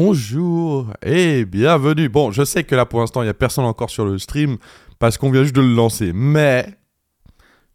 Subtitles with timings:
[0.00, 2.10] Bonjour et bienvenue.
[2.10, 4.58] Bon, je sais que là pour l'instant il n'y a personne encore sur le stream
[4.98, 6.66] parce qu'on vient juste de le lancer, mais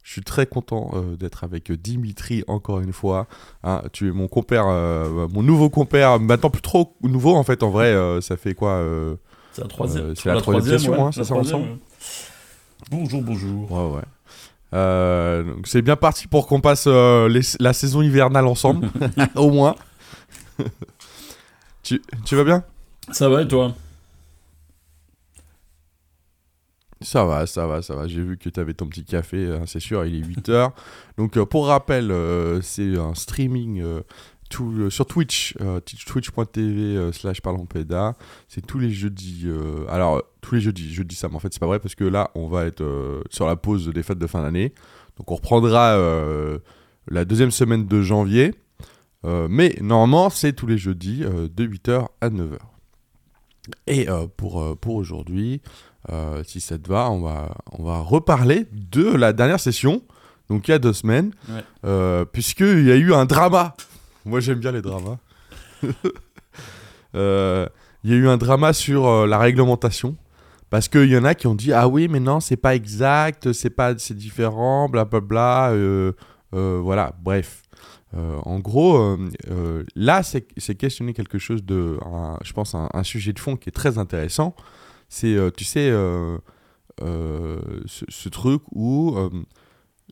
[0.04, 3.26] je suis très content euh, d'être avec Dimitri encore une fois.
[3.64, 7.64] Hein, tu es mon compère, euh, mon nouveau compère, maintenant plus trop nouveau en fait.
[7.64, 8.80] En vrai, euh, ça fait quoi
[9.50, 11.78] C'est la troisième, c'est la troisième ouais, hein, c'est la ça, troisième, ensemble ouais.
[12.88, 13.72] Bonjour, bonjour.
[13.72, 14.02] Ouais, ouais.
[14.74, 18.88] Euh, c'est bien parti pour qu'on passe euh, les- la saison hivernale ensemble,
[19.34, 19.74] au moins.
[21.82, 22.64] Tu, tu vas bien?
[23.10, 23.74] Ça va et toi?
[27.00, 28.06] Ça va, ça va, ça va.
[28.06, 30.70] J'ai vu que tu avais ton petit café, hein, c'est sûr, il est 8h.
[31.18, 34.02] Donc euh, pour rappel, euh, c'est un streaming euh,
[34.50, 38.14] tout, euh, sur Twitch, euh, twitch.tv euh, slash parlonpeda.
[38.46, 39.42] C'est tous les jeudis.
[39.46, 41.80] euh, alors, euh, tous les jeudis, je dis ça, mais en fait, c'est pas vrai
[41.80, 44.72] parce que là, on va être euh, sur la pause des fêtes de fin d'année.
[45.18, 46.58] Donc on reprendra euh,
[47.10, 48.54] la deuxième semaine de janvier.
[49.24, 52.58] Euh, mais normalement, c'est tous les jeudis euh, de 8h à 9h.
[53.86, 55.60] Et euh, pour, pour aujourd'hui,
[56.44, 60.02] si ça te va, on va, on va reparler de la dernière session,
[60.48, 62.24] donc il y a deux semaines, Ouais.
[62.32, 63.76] puisqu'il y a eu un drama.
[64.24, 65.18] Moi j'aime bien les dramas.
[67.14, 67.68] Euh,
[68.04, 70.16] Il y a eu un drama sur euh, la réglementation.
[70.70, 73.52] Parce qu'il y en a qui ont dit Ah oui, mais non, c'est pas exact,
[73.52, 75.70] c'est pas, c'est différent, blablabla.
[75.72, 76.12] euh,
[76.54, 77.62] euh, voilà, bref.
[78.14, 80.42] Euh, en gros, euh, euh, là, c'est
[80.74, 83.96] questionner quelque chose de, un- je pense, un, un sujet de fond qui est très
[83.98, 84.54] intéressant.
[85.08, 85.90] C'est, tu sais,
[87.00, 89.16] ce, ce truc où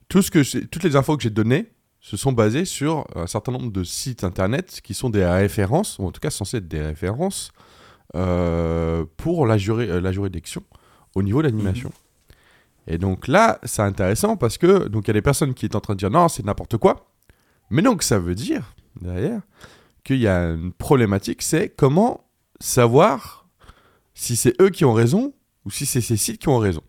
[0.08, 3.52] tout ce que toutes les infos que j'ai données se sont basées sur un certain
[3.52, 6.82] nombre de sites internet qui sont des références, ou en tout cas censés être des
[6.82, 7.52] références
[8.12, 10.62] pour la, la juridiction
[11.14, 11.90] au niveau de l'animation.
[12.86, 15.76] Et donc là, c'est intéressant parce que donc il y a des personnes qui sont
[15.76, 17.09] en train de dire non, c'est n'importe quoi.
[17.70, 19.42] Mais donc ça veut dire derrière
[20.04, 22.24] qu'il y a une problématique, c'est comment
[22.58, 23.48] savoir
[24.14, 25.32] si c'est eux qui ont raison
[25.64, 26.82] ou si c'est ces sites qui ont raison.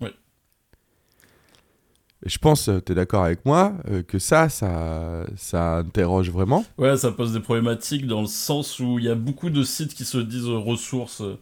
[0.00, 0.10] Oui.
[2.24, 6.64] Et je pense, tu es d'accord avec moi, euh, que ça, ça, ça interroge vraiment.
[6.78, 9.94] Ouais, ça pose des problématiques dans le sens où il y a beaucoup de sites
[9.94, 11.38] qui se disent euh, ressources euh,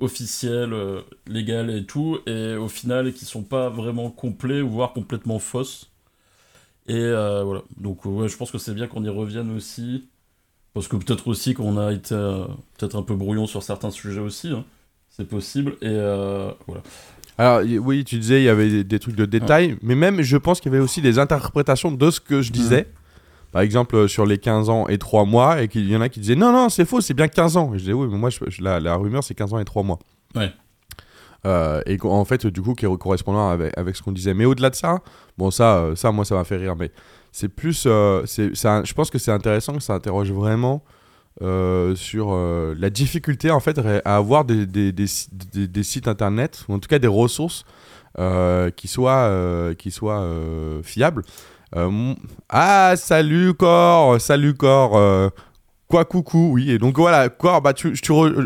[0.00, 5.38] officielles, euh, légales et tout, et au final qui sont pas vraiment complets, voire complètement
[5.38, 5.90] fausses.
[6.88, 7.62] Et euh, voilà.
[7.76, 10.08] Donc ouais, je pense que c'est bien qu'on y revienne aussi.
[10.74, 12.44] Parce que peut-être aussi qu'on a été euh,
[12.78, 14.48] peut-être un peu brouillon sur certains sujets aussi.
[14.48, 14.64] hein.
[15.10, 15.72] C'est possible.
[15.82, 16.82] Et euh, voilà.
[17.36, 20.60] Alors oui, tu disais il y avait des, trucs de détail, mais même je pense
[20.60, 22.86] qu'il y avait aussi des interprétations de ce que je disais.
[23.52, 26.20] Par exemple, sur les 15 ans et 3 mois, et qu'il y en a qui
[26.20, 27.70] disaient non, non, c'est faux, c'est bien 15 ans.
[27.74, 29.82] Et je disais oui, mais moi, je- la, la rumeur, c'est 15 ans et 3
[29.82, 29.98] mois.
[30.34, 30.52] Ouais.
[31.46, 34.34] Euh, et en fait, du coup, qui est correspondant avec, avec ce qu'on disait.
[34.34, 34.98] Mais au-delà de ça,
[35.36, 36.74] bon, ça, euh, ça moi, ça m'a fait rire.
[36.76, 36.90] Mais
[37.32, 37.84] c'est plus.
[37.86, 40.82] euh, c'est, je pense que c'est intéressant que ça interroge vraiment
[41.42, 46.08] euh, sur la difficulté, en fait, à avoir des, des, des, si- des- des sites
[46.08, 47.64] internet, ou en tout cas des ressources
[48.76, 49.30] qui soient,
[49.78, 50.28] qui soient
[50.82, 51.22] fiables.
[52.48, 54.96] Ah, salut Cor, salut Cor.
[54.96, 55.28] euh,
[55.86, 56.70] quoi coucou, oui.
[56.70, 57.72] Et donc voilà, Cor, bah,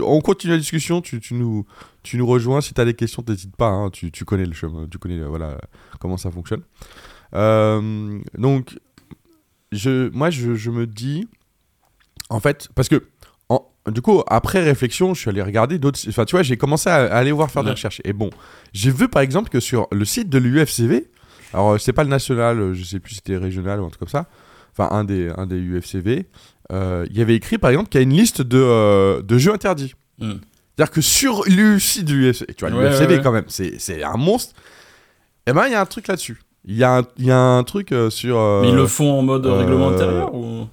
[0.05, 1.65] on continue la discussion, tu nous,
[2.03, 2.61] tu nous rejoins.
[2.61, 5.19] Si tu as des questions, t'hésites pas, hein, tu, tu connais le chemin, tu connais
[5.21, 5.59] euh, voilà,
[6.01, 6.63] comment ça fonctionne.
[7.35, 8.79] Euh, donc,
[9.71, 11.27] je, moi, je, je me dis,
[12.29, 13.03] en fait, parce que,
[13.49, 16.01] en- du coup, après réflexion, je suis allé regarder d'autres.
[16.09, 18.01] Enfin, tu vois, j'ai commencé à, à aller voir faire des recherches.
[18.05, 18.31] Et bon,
[18.73, 21.11] j'ai vu par exemple que sur le site de l'UFCV,
[21.53, 24.01] alors euh, c'est pas le national, je sais plus si c'était régional ou un truc
[24.01, 24.27] comme ça,
[24.77, 26.27] enfin, un des, un des UFCV,
[26.71, 29.37] euh, il y avait écrit par exemple qu'il y a une liste de, euh, de
[29.39, 29.95] jeux interdits.
[30.19, 30.35] Hmm.
[30.83, 33.21] C'est-à-dire que sur l'UFCV, tu vois, Ouais, ouais.
[33.23, 34.55] quand même, c'est un monstre.
[35.47, 36.41] Et ben, il y a un truc là-dessus.
[36.65, 38.37] Il y, a un- il y a un truc euh, sur.
[38.39, 40.67] euh, Mais ils le font en mode euh, règlement intérieur ou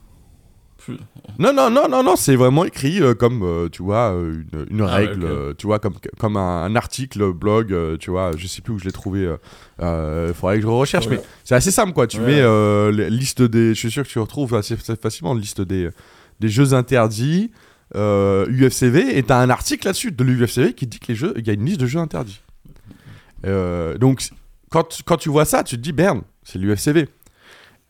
[1.38, 4.81] Non, non, non, non, non, c'est vraiment écrit euh, comme, euh, tu vois, une, une
[4.81, 8.74] Ah règle, tu vois, comme, comme un, un article blog, tu vois, je sais plus
[8.74, 9.31] où je l'ai trouvé,
[9.81, 11.18] euh, faudrait que je recherche, Ouais.
[11.18, 12.07] mais c'est assez simple, quoi.
[12.07, 15.62] Tu mets la liste des, je suis sûr que tu retrouves assez fa- facilement liste
[15.62, 15.89] des,
[16.39, 17.51] des jeux interdits,
[17.95, 21.47] euh, UFCV, et t'as un article là-dessus de l'UFCV qui dit que les jeux, il
[21.47, 22.41] y a une liste de jeux interdits.
[23.45, 24.30] Euh, donc,
[24.69, 27.07] quand, quand tu vois ça, tu te dis, merde, c'est l'UFCV.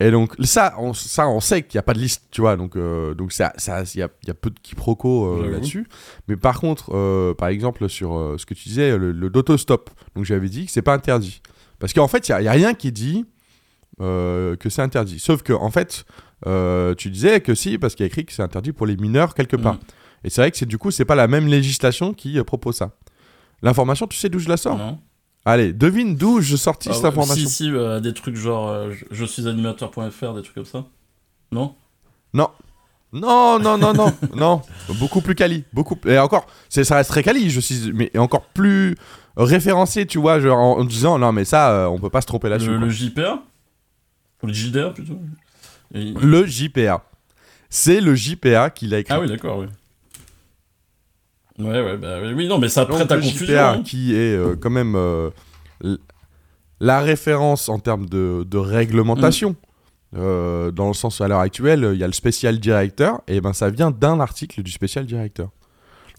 [0.02, 2.56] Et donc, ça, on, ça, on sait qu'il n'y a pas de liste, tu vois.
[2.56, 5.88] Donc, euh, donc ça, ça, il y a, y a peu de quiproquos euh, là-dessus.
[6.30, 9.90] Mais par contre, euh, par exemple, sur euh, ce que tu disais, le, le d'autostop,
[10.16, 11.42] donc j'avais dit que c'est pas interdit.
[11.80, 13.26] Parce qu'en fait, il n'y a, rien qui dit
[14.00, 15.20] euh, que c'est interdit.
[15.20, 16.06] Sauf que, en fait,
[16.48, 18.98] euh, tu disais que si, parce qu'il y a écrit que c'est interdit pour les
[18.98, 19.76] mineurs quelque part.
[19.76, 19.80] Mm.
[20.24, 22.76] Et c'est vrai que c'est du coup, c'est pas la même législation qui euh, propose
[22.76, 22.92] ça.
[23.62, 24.78] L'information, tu sais d'où je la sors?
[24.78, 25.00] Non
[25.46, 27.48] Allez, devine d'où je sortis Ah cette ouais, information.
[27.48, 30.86] Si, si, euh, des trucs genre euh, je, je suis animateur.fr, des trucs comme ça.
[31.52, 31.76] Non?
[32.34, 32.50] Non.
[33.12, 34.62] Non, non, non, non, non.
[35.00, 35.64] Beaucoup plus quali.
[35.74, 35.98] Beaucoup...
[36.06, 37.92] Et encore, ça reste très quali, je suis...
[37.94, 38.96] mais encore plus
[39.36, 42.50] référencé, tu vois, genre en, en disant non, mais ça, on peut pas se tromper
[42.50, 42.70] là-dessus.
[42.70, 43.42] Le, le JPA
[44.44, 45.18] Ou le JDA plutôt?
[45.94, 47.04] Et- Le JPA.
[47.70, 49.14] C'est le JPA qui l'a écrit.
[49.14, 49.66] Ah oui, d'accord, oui.
[51.60, 53.46] Ouais, ouais, bah oui, non, mais ça Donc, prête à le confusion.
[53.46, 53.84] JPA, hein.
[53.84, 55.30] qui est euh, quand même euh,
[56.80, 59.52] la référence en termes de, de réglementation.
[59.52, 59.56] Mm.
[60.18, 63.42] Euh, dans le sens où à l'heure actuelle, il y a le spécial directeur, et
[63.42, 65.50] ben ça vient d'un article du spécial directeur.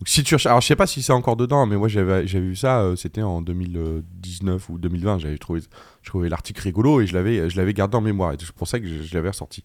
[0.01, 2.57] Donc si tu alors je sais pas si c'est encore dedans, mais moi j'avais vu
[2.57, 5.61] ça, euh, c'était en 2019 ou 2020, j'avais trouvé,
[6.03, 9.03] je trouvais l'article rigolo et je l'avais gardé en mémoire, c'est pour ça que je,
[9.03, 9.63] je l'avais ressorti.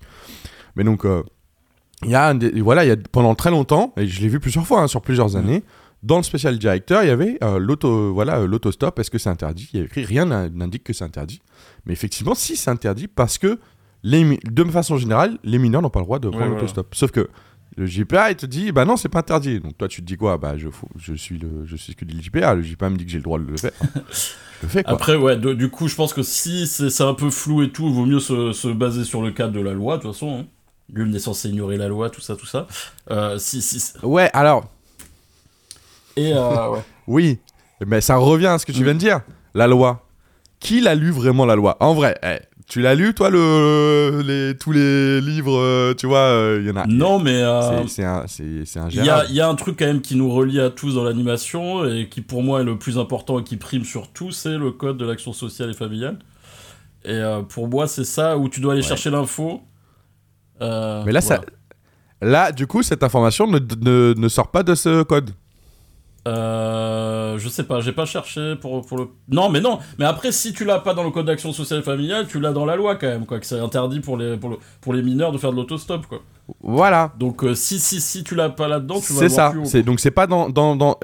[0.76, 1.24] Mais donc euh,
[2.04, 4.82] y a voilà, il y a pendant très longtemps, et je l'ai vu plusieurs fois
[4.82, 5.64] hein, sur plusieurs années,
[6.04, 9.00] dans le spécial directeur, il y avait euh, l'auto voilà euh, l'autostop.
[9.00, 9.70] Est-ce que c'est interdit?
[9.74, 11.42] Il y avait écrit rien n'indique que c'est interdit.
[11.86, 13.58] Mais effectivement, si c'est interdit parce que
[14.04, 16.62] les de façon générale, les mineurs n'ont pas le droit de prendre Ouais, voilà.
[16.62, 16.94] l'autostop.
[16.94, 17.28] Sauf que
[17.78, 19.60] le JPA il te dit bah non c'est pas interdit.
[19.60, 20.38] Donc toi tu te dis quoi?
[20.38, 22.56] Bah je, suis le je suis ce que dit le JPA.
[22.56, 23.72] Le JPA me dit que j'ai le droit de le faire.
[23.82, 24.94] je le fais quoi.
[24.94, 27.88] Après, ouais, de- du coup, je pense que si c'est un peu flou et tout,
[27.88, 30.40] il vaut mieux se, se baser sur le cadre de la loi, de toute façon.
[30.42, 30.46] Hein.
[30.94, 32.68] Nul n'est censé ignorer la loi, tout ça, tout ça.
[33.12, 34.70] Euh, si, si, Ouais alors
[36.18, 36.80] et euh, ouais.
[37.08, 37.40] oui,
[37.86, 39.22] mais ça revient à ce que tu viens de dire.
[39.54, 40.08] La loi.
[40.60, 41.76] Qui l'a lu vraiment la loi?
[41.80, 46.20] En vrai, eh, tu l'as lu toi le les tous les livres euh, tu vois
[46.20, 46.86] euh, il y en a.
[46.88, 48.26] Non, mais euh, C'est- un,
[48.90, 51.86] il y a, y un truc quand même qui nous relie à tous dans l'animation
[51.86, 54.72] et qui pour moi est le plus important et qui prime sur tout, c'est le
[54.72, 56.18] code de l'action sociale et familiale.
[57.04, 58.88] Et euh, pour moi, c'est ça où tu dois aller Ouais.
[58.88, 59.62] chercher l'info.
[60.62, 61.42] Euh, Mais là, voilà.
[61.44, 61.46] ça,
[62.22, 65.30] là, du coup, cette information ne, ne, ne sort pas de ce code.
[66.28, 69.10] Euh, je sais pas, j'ai pas cherché pour, pour le.
[69.30, 71.84] Non, mais non, mais après, si tu l'as pas dans le code d'action sociale et
[71.84, 74.50] familiale, tu l'as dans la loi quand même, quoi, que c'est interdit pour les, pour,
[74.50, 76.22] le- pour les mineurs de faire de l'autostop, quoi.
[76.62, 77.14] Voilà.
[77.20, 79.52] Donc, euh, si, si, si tu l'as pas là-dedans, tu vas C'est ça.
[79.52, 79.66] plus haut.
[79.66, 80.50] C'est, donc, c'est pas dans.
[80.50, 80.98] dans, dans...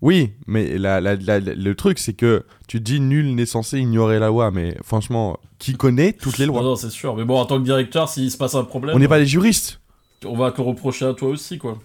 [0.00, 3.78] Oui, mais la, la- la- la- le truc, c'est que tu dis nul n'est censé
[3.80, 6.62] ignorer la loi, mais franchement, qui connaît toutes les Non, lois?
[6.62, 7.16] Non, c'est sûr.
[7.16, 9.26] Mais bon, en tant que directeur, s'il se passe un problème, On n'est pas des
[9.26, 9.80] juristes.
[10.24, 11.78] on va te reprocher à toi aussi, quoi.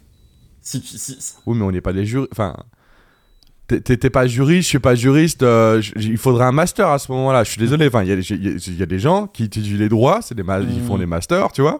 [0.64, 0.98] Si tu.
[0.98, 2.32] si- si- Oui, mais on n'est pas des juristes.
[2.32, 2.56] Enfin.
[3.68, 7.44] t'es- pas juriste, je suis pas juriste, euh, il faudrait un master à ce moment-là.
[7.44, 9.00] Je suis désolé, enfin, il y, a des- il y a- il y a des
[9.00, 11.80] gens qui étudient les droits, c'est des ils font des masters, tu vois.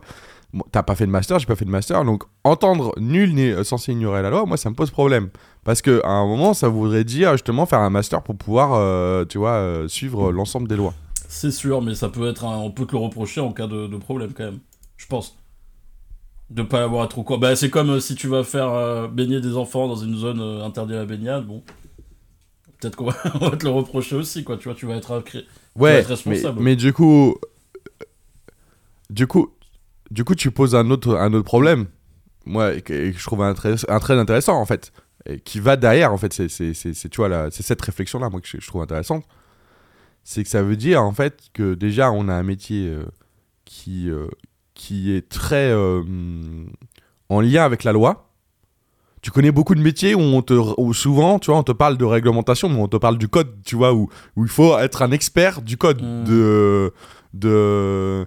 [0.54, 3.52] Bon, T'as pas fait de master, j'ai pas fait de master, donc entendre nul n'est
[3.52, 5.30] euh, censé ignorer la loi, moi ça me pose problème.
[5.64, 9.26] Parce que à un moment, ça voudrait dire justement faire un master pour pouvoir, euh,
[9.26, 10.94] tu vois, euh, suivre l'ensemble des lois.
[11.28, 12.58] C'est sûr, mais ça peut être un...
[12.58, 14.60] On peut te le reprocher en cas de, de problème, quand même.
[14.98, 15.36] Je pense.
[16.54, 17.38] De pas avoir trop quoi.
[17.38, 20.40] Bah, c'est comme euh, si tu vas faire euh, baigner des enfants dans une zone
[20.40, 21.64] euh, interdite à la baignade, bon.
[22.80, 24.58] Peut-être qu'on va, on va te le reprocher aussi, quoi.
[24.58, 25.24] Tu vois, tu vas être
[25.76, 26.62] Ouais, responsable.
[26.62, 27.36] mais du coup,
[29.10, 29.52] du coup,
[30.12, 31.88] du coup, tu poses un autre, un autre problème,
[32.46, 34.94] moi, que, je trouve un très, un très intéressant en fait,
[35.26, 37.82] et qui va derrière en fait, c'est, c'est, c'est, c'est, tu vois là, c'est cette
[37.82, 39.26] réflexion là, moi que je, je trouve intéressante,
[40.24, 42.96] c'est que ça veut dire en fait que déjà on a un métier
[43.66, 44.08] qui,
[44.74, 46.02] qui est très euh,
[47.30, 48.30] en lien avec la loi.
[49.22, 51.98] Tu connais beaucoup de métiers où, on te, où souvent, tu vois, on te parle
[51.98, 55.02] de réglementation, mais on te parle du code, tu vois, où, où il faut être
[55.02, 56.24] un expert du code, Mm.
[56.26, 56.92] de,
[57.34, 58.26] de,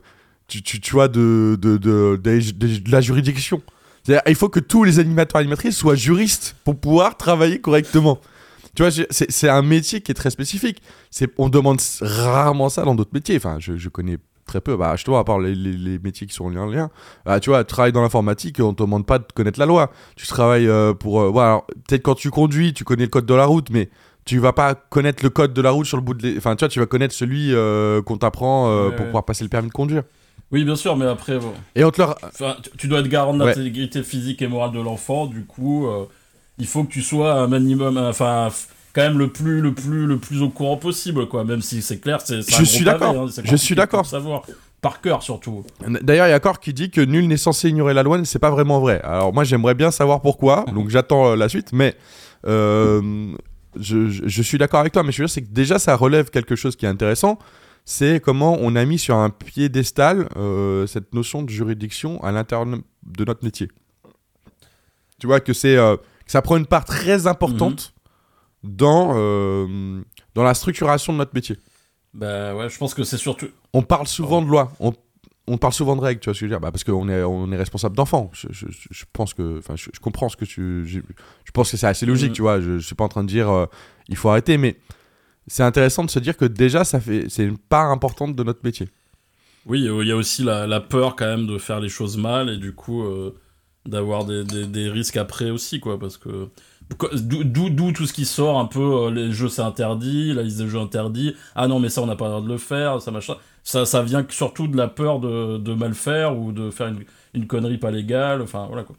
[0.49, 3.61] tu, tu, tu vois, de, de, de, de- la juridiction.
[4.26, 8.19] Il faut que tous les animateurs animatrices soient juristes pour pouvoir travailler correctement.
[8.75, 10.81] Tu vois, c'est un métier qui est très spécifique.
[11.11, 13.37] C'est, on demande rarement ça dans d'autres métiers.
[13.37, 14.76] Enfin, je, je connais très peu.
[14.76, 16.91] Bah, justement, à part les, les- les métiers qui sont lien, en lien.
[17.26, 19.91] Ah, tu vois, tu travailles dans l'informatique, on te demande pas de connaître la loi.
[20.17, 21.21] Tu travailles euh, pour.
[21.21, 23.91] euh, peut-être quand tu conduis, tu connais le code de la route, mais
[24.25, 26.23] tu vas pas connaître le code de la route sur le bout de.
[26.26, 29.25] l'é- Enfin, tu vois, tu vas connaître celui euh, qu'on t'apprend euh, Ouais, pour pouvoir
[29.25, 30.03] passer le permis de conduire.
[30.53, 31.53] Oui, bien sûr, mais après, bon.
[31.75, 32.17] Et on te leur.
[32.25, 33.47] Enfin, tu- dois être garant de Ouais.
[33.49, 35.88] l'intégrité physique et morale de l'enfant, du coup,
[36.59, 40.07] il faut que tu sois un minimum, enfin, f- quand même le plus, le plus,
[40.07, 41.45] le plus au courant possible, quoi.
[41.45, 42.41] Même si c'est clair, c'est.
[42.41, 43.15] Je un gros suis d'accord.
[43.15, 44.07] hein, Je suis d'accord.
[44.07, 44.43] Savoir
[44.81, 45.65] par cœur surtout.
[46.03, 48.38] D'ailleurs, il y a Corps qui dit que nul n'est censé ignorer la loi, c'est
[48.38, 49.00] pas vraiment vrai.
[49.03, 51.95] Alors moi, j'aimerais bien savoir pourquoi, donc j'attends euh, la suite, mais
[52.47, 53.33] euh,
[53.79, 55.95] je, je- je suis d'accord avec toi, mais je veux dire, c'est que déjà, ça
[55.97, 57.38] relève quelque chose qui est intéressant,
[57.85, 62.67] c'est comment on a mis sur un piédestal euh, cette notion de juridiction à l'intérieur
[62.67, 63.69] de notre métier.
[65.19, 67.95] Tu vois que c'est euh, que ça prend une part très importante
[68.66, 70.00] dans, euh,
[70.35, 71.56] dans la structuration de notre métier.
[72.14, 73.49] Bah ouais, je pense que c'est surtout.
[73.73, 74.92] On parle souvent de loi, on,
[75.46, 76.61] on parle souvent de règles, tu vois ce que je veux dire?
[76.61, 78.30] Bah Parce qu'on est, on est responsable d'enfants.
[78.32, 79.58] Je, je- pense que.
[79.58, 80.85] Enfin, je, je comprends ce que tu.
[80.87, 81.00] Je,
[81.44, 82.35] je pense que c'est assez logique, Mhm.
[82.35, 82.61] tu vois.
[82.61, 83.66] Je, je suis pas en train de dire euh,
[84.08, 84.76] il faut arrêter, mais
[85.46, 88.61] c'est intéressant de se dire que déjà, ça fait, c'est une part importante de notre
[88.64, 88.88] métier.
[89.66, 92.49] Oui, il y a aussi la, la, peur quand même de faire les choses mal
[92.50, 93.04] et du coup
[93.85, 96.49] d'avoir des, des, des, risques après aussi, quoi, parce que
[96.90, 100.69] D'où tout ce qui sort un peu, euh, les jeux c'est interdit, la liste des
[100.69, 103.11] jeux interdits, ah non mais ça on n'a pas le droit de le faire, ça
[103.11, 103.35] machin.
[103.64, 107.00] Ça, ça vient surtout de la peur de, mal faire ou de faire une,
[107.35, 108.95] une, connerie pas légale, enfin voilà quoi.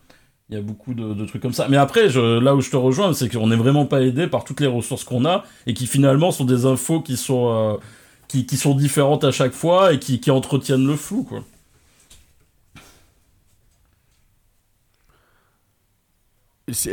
[0.49, 1.67] Il y a beaucoup de, trucs comme ça.
[1.67, 4.61] Mais après, là où je te rejoins, c'est qu'on n'est vraiment pas aidé par toutes
[4.61, 7.77] les ressources qu'on a et qui finalement sont des infos qui sont, euh,
[8.29, 11.43] qui, sont différentes à chaque fois et qui, qui entretiennent le flou quoi.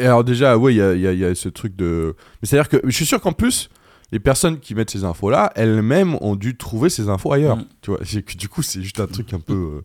[0.01, 2.15] Alors déjà, oui, il y a, y a, ce truc de...
[2.41, 3.71] Mais c'est-à-dire que je suis sûr qu'en plus,
[4.13, 7.57] les personnes qui mettent ces infos-là, elles-mêmes ont dû trouver ces infos ailleurs.
[7.57, 7.65] Mm.
[7.83, 8.01] Tu vois,
[8.37, 9.55] du coup, c'est juste un truc un peu...
[9.55, 9.81] Euh,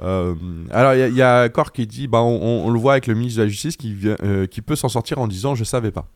[0.00, 0.34] euh,
[0.70, 3.44] alors, il y, a Cor qui dit, bah, on, le voit avec le ministre de
[3.44, 6.08] la Justice qui, vient, euh, qui peut s'en sortir en disant «je savais pas».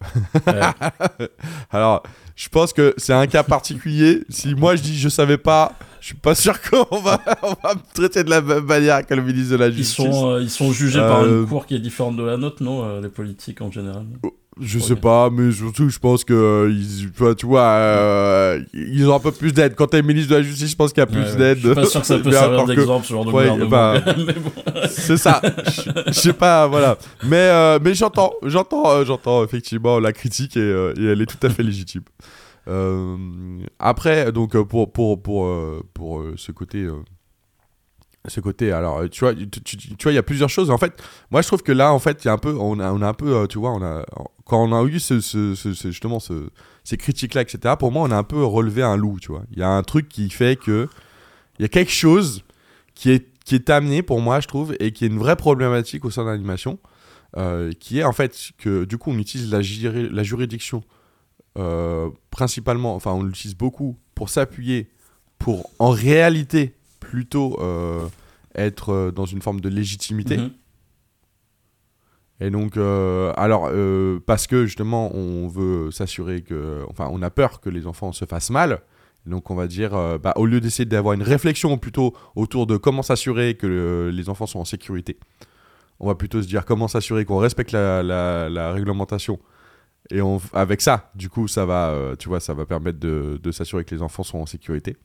[1.70, 2.02] Alors,
[2.36, 4.22] je pense que c'est un cas particulier.
[4.28, 7.74] Si moi je dis je savais pas, je suis pas sûr qu'on va, on va
[7.74, 9.98] me traiter de la même manière que le ministre de la Justice.
[9.98, 13.00] Ils sont, ils sont jugés par une cour qui est différente de la nôtre, non
[13.00, 14.06] Les politiques en général?
[14.22, 19.14] Oh, je sais pas, mais surtout, je pense que, euh, tu vois, euh, ils ont
[19.14, 19.74] un peu plus d'aide.
[19.74, 21.58] Quand t'es ministre de la Justice, je pense qu'il y a plus d'aide.
[21.58, 23.94] Je suis pas sûr que ça peut servir d'exemple, ce genre de ouais, bah,
[24.90, 25.40] C'est ça.
[26.06, 26.98] Je sais pas, voilà.
[27.24, 31.48] Mais, euh, mais j'entends, j'entends, j'entends effectivement la critique et, et, elle est tout à
[31.48, 32.02] fait légitime.
[33.78, 35.48] Après, donc, pour, pour, pour,
[35.94, 36.88] pour ce côté
[38.28, 40.70] ce côté alors euh, tu vois tu, vois il y a plusieurs choses.
[40.70, 42.78] En fait moi je trouve que là en fait il y a un peu on
[42.78, 44.04] a, on a un peu euh, tu vois on a
[44.44, 46.50] quand on a eu ce, ce, justement ce,
[46.84, 49.44] ces critiques là etc pour moi on a un peu relevé un loup tu vois.
[49.52, 50.88] Il y a un truc qui fait que
[51.58, 52.44] il y a quelque chose
[52.94, 56.04] qui est qui est amené pour moi je trouve et qui est une vraie problématique
[56.04, 56.78] au sein de l'animation
[57.38, 59.60] euh, qui est en fait que du coup on utilise la,
[60.10, 60.82] la juridiction
[62.30, 64.88] principalement enfin on l'utilise beaucoup pour s'appuyer
[65.40, 68.06] pour en réalité plutôt euh,
[68.54, 70.36] être euh, dans une forme de légitimité.
[70.36, 70.50] Mhm.
[72.42, 73.70] Et donc, euh, alors,
[74.24, 78.24] parce que justement, on veut s'assurer que, enfin, on a peur que les enfants se
[78.24, 78.80] fassent mal.
[79.26, 83.02] Donc, on va dire, bah, au lieu d'essayer d'avoir une réflexion plutôt autour de comment
[83.02, 85.18] s'assurer que les enfants sont en sécurité,
[85.98, 89.38] on va plutôt se dire comment s'assurer qu'on respecte la, la, réglementation.
[90.12, 93.52] Et on, avec ça, du coup, ça va, tu vois, ça va permettre de, de
[93.52, 94.96] s'assurer que les enfants sont en sécurité.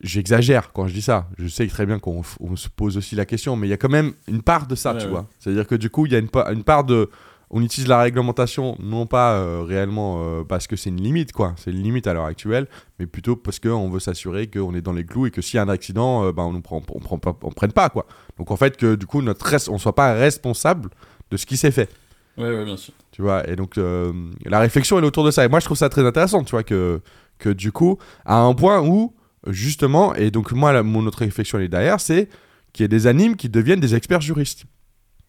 [0.00, 1.28] J'exagère quand je dis ça.
[1.38, 3.88] Je sais très bien qu'on se pose aussi la question, mais il y a quand
[3.88, 5.26] même une part de ça, tu vois.
[5.40, 7.10] C'est-à-dire que du coup, il y a une, une, part de.
[7.50, 11.54] On utilise la réglementation non pas euh, réellement euh, parce que c'est une limite, quoi.
[11.56, 12.68] C'est une limite à l'heure actuelle,
[13.00, 15.58] mais plutôt parce qu'on veut s'assurer qu'on est dans les clous et que s'il y
[15.58, 18.06] a un accident, euh, ben on ne prend, on prend pas, on prenne pas, quoi.
[18.38, 20.90] Donc en fait, que du coup, notre on soit pas responsable
[21.32, 21.90] de ce qui s'est fait.
[22.38, 22.94] Oui, ouais, bien sûr.
[23.10, 25.44] Tu vois, et donc la réflexion est autour de ça.
[25.44, 27.00] Et moi, je trouve ça très intéressant, tu vois, que,
[27.38, 29.14] que du coup, à un point où
[29.46, 32.28] justement, et donc moi, mon autre réflexion est derrière, c'est
[32.72, 34.64] qu'il y ait des animes qui deviennent des experts juristes.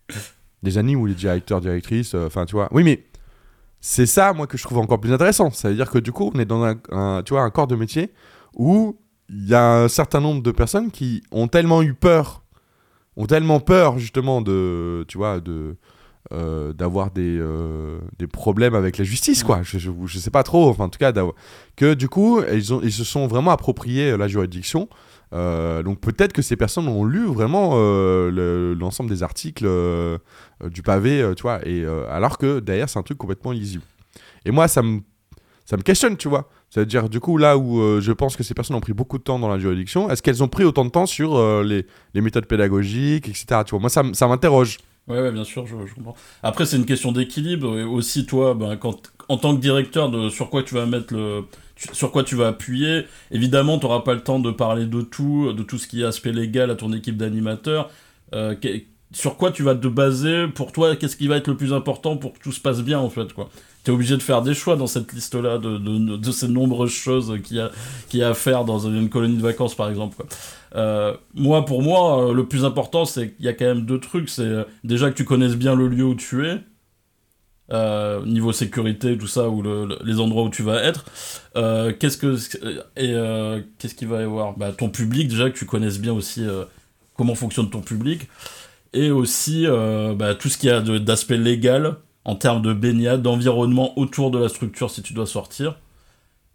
[0.62, 2.68] Des animes où les directeurs, directrices, euh, enfin, tu vois.
[2.72, 3.06] Oui, mais
[3.80, 5.52] c'est ça, moi, que je trouve encore plus intéressant.
[5.52, 8.12] C'est-à-dire que du coup, on est dans un, tu vois, un corps de métier
[8.58, 9.00] où
[9.30, 12.44] il y a un certain nombre de personnes qui ont tellement eu peur,
[13.16, 15.78] ont tellement peur, justement, de, tu vois, de
[16.32, 19.62] euh, d'avoir des, euh, des problèmes avec la justice, quoi.
[19.64, 21.12] Je, je, sais pas trop, enfin, en tout cas,
[21.76, 24.90] que du coup, ils, ils se sont vraiment appropriés la juridiction.
[25.34, 27.78] Euh, donc peut-être que ces personnes ont lu vraiment
[28.30, 29.68] l'ensemble des articles
[30.64, 33.84] du pavé, tu vois, et alors que derrière, c'est un truc complètement illisible.
[34.46, 35.00] Et moi, ça me,
[35.66, 36.48] ça me questionne, tu vois.
[36.70, 39.40] C'est-à-dire, du coup, là où je pense que ces personnes ont pris beaucoup de temps
[39.40, 43.28] dans la juridiction, est-ce qu'elles ont pris autant de temps sur les, les, méthodes pédagogiques,
[43.28, 43.62] etc.
[43.66, 44.78] Tu vois, moi, ça, ça m'interroge.
[45.08, 46.16] Ouais, bien sûr, je, comprends.
[46.44, 47.68] Après, c'est une question d'équilibre.
[47.88, 51.46] Aussi, toi, ben, quand, en tant que directeur, de, sur quoi tu vas mettre le.
[51.94, 53.06] Sur quoi tu vas appuyer.
[53.32, 56.06] Évidemment, tu n'auras pas le temps de parler de tout, de tout ce qui est
[56.06, 57.90] aspect légal à ton équipe d'animateurs.
[58.36, 58.54] Euh,
[59.12, 60.48] sur quoi tu vas te baser?
[60.48, 63.00] Pour toi, qu'est-ce qui va être le plus important pour que tout se passe bien,
[63.00, 63.50] en fait, quoi?
[63.84, 67.40] Tu es obligé de faire des choix dans cette liste-là de, de, ces nombreuses choses
[67.44, 67.72] qu'il y, a,
[68.10, 70.24] qu'il à faire dans une colonie de vacances, par exemple.
[70.76, 74.00] Euh, moi, pour moi, euh, le plus important, c'est qu'il y a quand même deux
[74.00, 74.30] trucs.
[74.30, 76.60] C'est euh, déjà que tu connaisses bien le lieu où tu es,
[78.26, 79.64] niveau sécurité, tout ça, ou
[80.04, 81.06] les endroits où tu vas être.
[82.00, 82.36] qu'est-ce que
[82.98, 83.14] et
[83.78, 84.58] qu'est-ce qu'il va y avoir?
[84.58, 86.46] Bah, Ton public, déjà que tu connaisses bien aussi
[87.16, 88.28] comment fonctionne ton public,
[88.94, 89.68] et aussi
[90.16, 91.98] bah, tout ce qu'il y a d'aspect légal
[92.30, 95.80] en termes de baignade, d'environnement autour de la structure si tu dois sortir.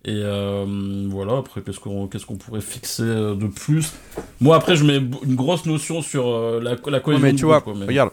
[0.05, 0.65] Et euh,
[1.09, 3.93] voilà, après, qu'est-ce qu'on pourrait fixer euh, de plus?
[4.41, 7.23] Moi, après, je mets une grosse notion sur euh, la, la cohésion.
[7.25, 8.11] mais tu vois, regarde.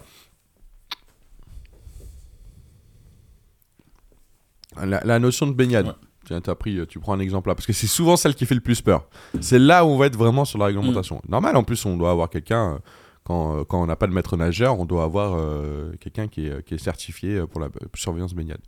[4.83, 5.93] La, la, notion de baignade.
[6.25, 8.55] Tiens, t'as pris, tu prends un exemple là, parce que c'est souvent celle qui fait
[8.55, 9.05] le plus peur.
[9.39, 11.17] C'est là où on va être vraiment sur la réglementation.
[11.27, 11.31] Mm.
[11.31, 12.79] Normal, en plus, on doit avoir quelqu'un,
[13.23, 16.47] quand, euh, quand on n'a pas de maître nageur, on doit avoir euh, quelqu'un qui
[16.47, 18.61] est, qui est certifié pour la surveillance baignade.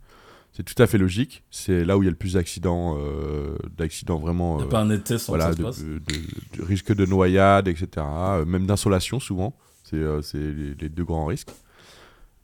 [0.52, 1.42] C'est tout à fait logique.
[1.50, 4.60] C'est là où il y a le plus d'accidents, euh, d'accidents vraiment.
[4.60, 5.82] Euh, pas un été sans voilà, ça se de, passe?
[5.82, 7.88] de- de- de risque de noyade, etc.
[7.98, 9.56] euh, même d'insolation, souvent.
[9.82, 11.50] C'est c'est les, les deux grands risques.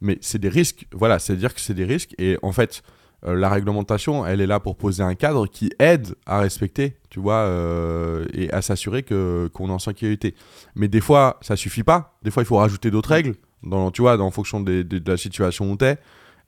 [0.00, 2.14] Mais c'est des risques, voilà, c'est-à-dire que c'est des risques.
[2.19, 2.83] Et en fait,
[3.27, 7.21] euh, la réglementation, elle est là pour poser un cadre qui aide à respecter, tu
[7.21, 10.35] vois, euh, et à s'assurer que qu'on est en sécurité.
[10.75, 12.17] Mais des fois, ça suffit pas.
[12.23, 15.11] Des fois, il faut rajouter d'autres règles, dans, tu vois, en fonction des- des- de
[15.11, 15.99] la situation où tu es.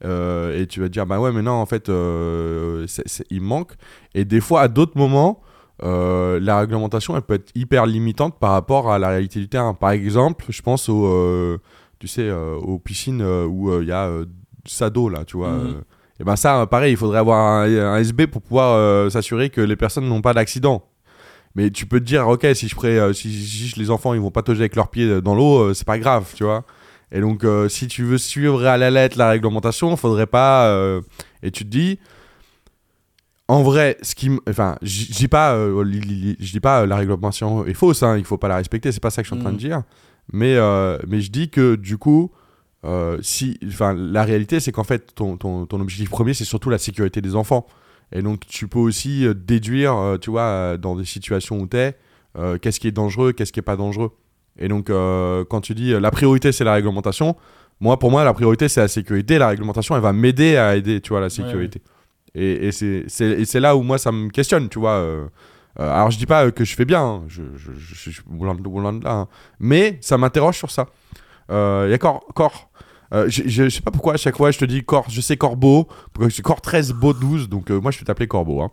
[0.05, 2.87] et tu vas te dire, bah ouais, mais non, en fait, euh,
[3.31, 3.73] il manque.
[4.15, 5.41] Et des fois, à d'autres moments,
[5.85, 9.75] euh, la réglementation, elle peut être hyper limitante par rapport à la réalité du terrain.
[9.75, 11.59] Par exemple, je pense aux, euh,
[12.01, 14.25] tu sais, euh, aux piscines euh, où euh, il y a euh,
[14.67, 15.51] Sado, là, tu vois.
[15.51, 15.67] Mhm.
[15.69, 15.81] euh,
[16.23, 19.61] et ben ça, pareil, il faudrait avoir un, un SB pour pouvoir euh, s'assurer que
[19.61, 20.85] les personnes n'ont pas d'accident.
[21.57, 24.31] Mais tu peux te dire, ok, si je, euh, si, si les enfants ils vont
[24.31, 26.65] pas avec leurs pieds dans l'eau, euh, c'est pas grave, tu vois.
[27.11, 30.69] Et donc, euh, si tu veux suivre à la lettre la réglementation, faudrait pas.
[30.69, 31.03] euh,
[31.43, 31.99] et tu te dis,
[33.49, 35.85] en vrai, ce qui, enfin, je dis pas, euh,
[36.41, 39.01] je dis pas euh, la réglementation est fausse, hein, il faut pas la respecter, c'est
[39.03, 39.61] pas ça que je suis en train de Mhm.
[39.61, 39.83] dire.
[40.33, 42.31] Mais, euh, mais je dis que du coup,
[42.85, 46.71] euh, si, enfin, la réalité, c'est qu'en fait, ton, ton, ton objectif premier, c'est surtout
[46.71, 47.67] la sécurité des enfants.
[48.13, 51.67] Et donc, tu peux aussi euh, déduire, euh, tu vois, euh, dans des situations où
[51.67, 51.97] tu es,
[52.61, 54.11] qu'est-ce qui est dangereux, qu'est-ce qui est pas dangereux.
[54.59, 57.37] Et donc, euh, quand tu dis euh, la priorité, c'est la réglementation,
[57.81, 59.39] moi, pour moi, la priorité, c'est la sécurité.
[59.39, 61.81] La réglementation, elle va m'aider à aider, tu vois, la sécurité.
[62.35, 64.93] Et, et c'est c'est- et c'est là où moi, ça me questionne, tu vois.
[64.93, 65.27] euh,
[65.81, 68.23] euh, alors, je dis pas euh, que je fais bien, hein, je, je, je, suis
[68.31, 69.29] loin de là, hein.
[69.59, 70.87] mais ça m'interroge sur ça.
[71.51, 72.25] Euh, Il y a Cor.
[72.35, 72.71] Cor
[73.13, 75.21] euh, je, je, je sais pas pourquoi à chaque fois je te dis Cor, je
[75.21, 75.87] sais Corbeau,
[76.43, 78.63] Cor 13, Beau 12, donc euh, moi je vais t'appeler Corbeau.
[78.63, 78.71] Hein.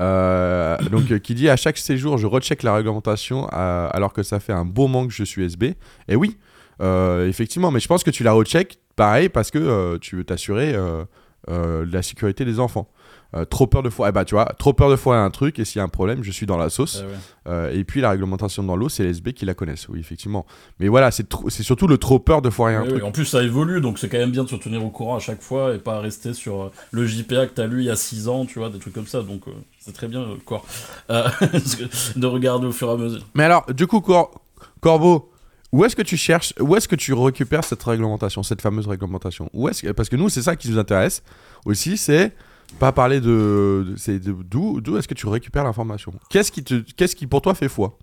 [0.00, 4.24] Euh, donc euh, qui dit à chaque séjour je recheck la réglementation euh, alors que
[4.24, 5.76] ça fait un beau moment que je suis SB.
[6.08, 6.36] Et oui,
[6.82, 10.24] euh, effectivement, mais je pense que tu la recheck pareil parce que euh, tu veux
[10.24, 11.04] t'assurer euh,
[11.48, 12.88] euh, la sécurité des enfants.
[13.36, 15.58] Euh, trop peur de foirer, eh bah, tu vois, trop peur de foirer un truc
[15.58, 17.02] et s'il y a un problème, je suis dans la sauce.
[17.02, 17.14] Ouais.
[17.48, 20.46] Euh, et puis la réglementation dans l'eau, c'est les SB qui la connaissent, oui, effectivement.
[20.78, 21.26] Mais voilà, c'est
[21.64, 23.02] surtout le trop peur de foirer un Oui, truc.
[23.02, 23.08] oui.
[23.08, 25.18] En plus, ça évolue, donc c'est quand même bien de se tenir au courant à
[25.18, 27.96] chaque fois et pas rester sur euh, le JPA que t'as lu il y a
[27.96, 29.20] 6 ans, tu vois, des trucs comme ça.
[29.22, 30.62] Donc, euh, c'est très bien, quoi.
[31.10, 31.28] Euh,
[32.16, 33.26] de regarder au fur et à mesure.
[33.34, 34.40] Mais alors, du coup, Cor-
[34.80, 35.32] Corbeau,
[35.72, 39.50] où est-ce que tu cherches, où est-ce que tu récupères cette réglementation, cette fameuse réglementation?
[39.52, 41.24] Où est-ce que, Parce que nous, c'est ça qui nous intéresse
[41.66, 42.32] aussi, c'est
[42.78, 43.84] pas parler de.
[43.88, 46.12] de- c'est de- d'où d'où est-ce que tu récupères l'information?
[46.30, 47.98] Qu'est-ce qui, te, qu'est-ce qui, pour toi, fait foi?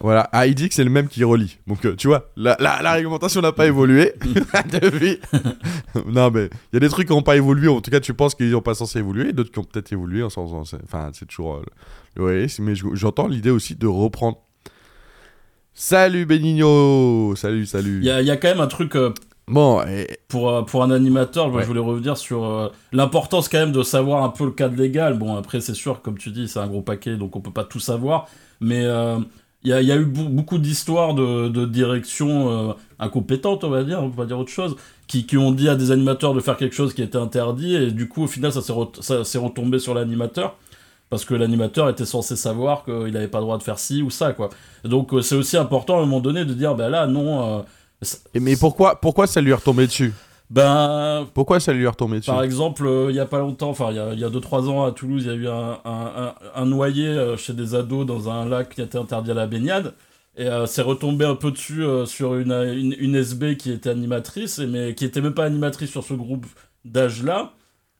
[0.00, 1.58] Voilà, ah, il dit que c'est le même qui relie.
[1.66, 4.12] Donc, euh, tu vois, la, la, la réglementation n'a pas évolué
[4.70, 5.18] depuis.
[6.06, 7.66] non, mais il y a des trucs qui n'ont pas évolué.
[7.66, 9.32] En tout cas, tu penses qu'ils n'ont pas censé évoluer.
[9.32, 10.22] D'autres qui ont peut-être évolué.
[10.22, 11.64] en sens- en- Enfin, c'est toujours euh,
[12.14, 12.62] le réalisme.
[12.62, 14.38] Mais je- j'entends l'idée aussi de reprendre.
[15.74, 19.12] Salut Benigno Salut, salut Il y y a quand même un truc euh,
[19.48, 21.62] Bon, et- pour, euh, pour un animateur, moi, Ouais.
[21.62, 25.16] je voulais revenir sur euh, l'importance quand même de savoir un peu le cadre légal.
[25.18, 27.64] Bon, après, c'est sûr, comme tu dis, c'est un gros paquet, donc on peut pas
[27.64, 28.26] tout savoir.
[28.60, 29.18] Mais euh,
[29.64, 33.70] il y, a, il y a eu beaucoup d'histoires de, de directions euh, incompétentes, on
[33.70, 36.34] va dire, on peut pas dire autre chose, qui, qui ont dit à des animateurs
[36.34, 39.38] de faire quelque chose qui était interdit, et du coup, au final, ça s'est re-
[39.38, 40.56] retombé sur l'animateur.
[41.10, 44.10] Parce que l'animateur était censé savoir qu'il n'avait pas le droit de faire ci ou
[44.10, 44.50] ça, quoi.
[44.84, 47.62] Donc euh, c'est aussi important à un moment donné de dire, ben là, non, euh,
[48.34, 50.12] et- mais pourquoi, pourquoi ça lui est retombé dessus?
[50.50, 52.30] Ben Pourquoi ça lui est retombé dessus?
[52.30, 54.30] par exemple, euh, il y a pas longtemps, enfin il y a- il y a
[54.30, 57.52] 2-3 ans à Toulouse, il y a eu un, un, un- un noyé euh, chez
[57.52, 59.92] des ados dans un lac qui était interdit à la baignade.
[60.38, 63.90] Et euh, c'est retombé un peu dessus euh, sur une, une, une SB qui était
[63.90, 66.46] animatrice, mais qui était même pas animatrice sur ce groupe
[66.84, 67.52] d'âge-là.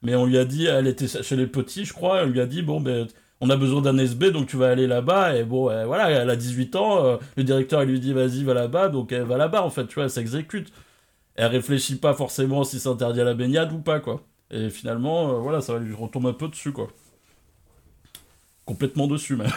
[0.02, 2.46] Mais on lui a dit, elle était chez les petits, je crois, elle lui a
[2.46, 3.08] dit, bon, ben,
[3.40, 5.36] on a besoin d'un SB, donc tu vas aller là-bas.
[5.36, 8.42] Et bon, euh, voilà, elle a 18 ans, euh, le directeur il lui dit, vas-y,
[8.44, 10.72] va là-bas, donc elle va là-bas, en fait, tu vois, elle s'exécute.
[11.36, 14.22] Elle réfléchit pas forcément si c'est interdit à la baignade ou pas, quoi.
[14.50, 16.88] Et finalement, euh, voilà, ça va lui retomber un peu dessus, quoi.
[18.64, 19.48] Complètement dessus, même.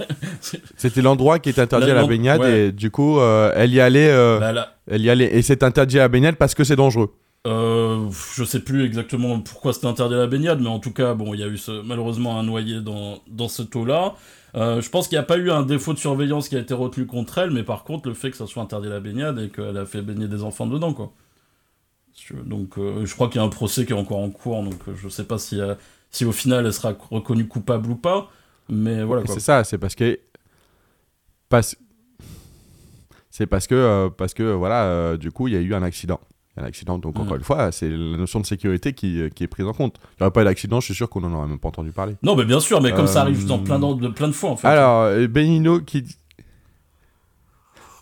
[0.76, 2.66] C'était l'endroit qui était interdit Là, à la baignade ouais.
[2.66, 4.12] et du coup, elle y allait.
[4.38, 5.34] Bah, Elle y allait.
[5.34, 7.14] Et c'est interdit à la baignade parce que c'est dangereux.
[7.46, 11.14] Euh, je sais plus exactement pourquoi c'était interdit à la baignade, mais en tout cas,
[11.14, 14.14] bon, il y a eu malheureusement un noyé dans, dans ce taux-là.
[14.56, 16.74] Euh, je pense qu'il n'y a pas eu un défaut de surveillance qui a été
[16.74, 19.38] retenu contre elle, mais par contre, le fait que ça soit interdit à la baignade
[19.38, 21.12] et qu'elle a fait baigner des enfants dedans, quoi.
[22.44, 24.80] Donc, euh, je crois qu'il y a un procès qui est encore en cours, donc
[24.88, 25.58] euh, je sais pas si,
[26.10, 28.30] si au final elle sera reconnue coupable ou pas,
[28.68, 29.22] mais voilà.
[29.26, 30.18] C'est ça, c'est parce que.
[31.48, 31.76] Parce...
[33.30, 36.20] C'est parce que, parce que voilà, du coup, il y a eu un accident.
[36.56, 39.22] Il y a un accident, donc encore une fois, c'est la notion de sécurité qui,
[39.36, 39.96] qui est prise en compte.
[40.02, 41.92] Il n'y aurait pas eu d'accident, je suis sûr qu'on en aurait même pas entendu
[41.92, 42.16] parler.
[42.24, 44.32] Non, mais bien sûr, mais comme ça arrive Euh, dans plein, d'en- de, plein de
[44.32, 44.66] fois en fait.
[44.66, 46.04] Alors, euh, Benigno qui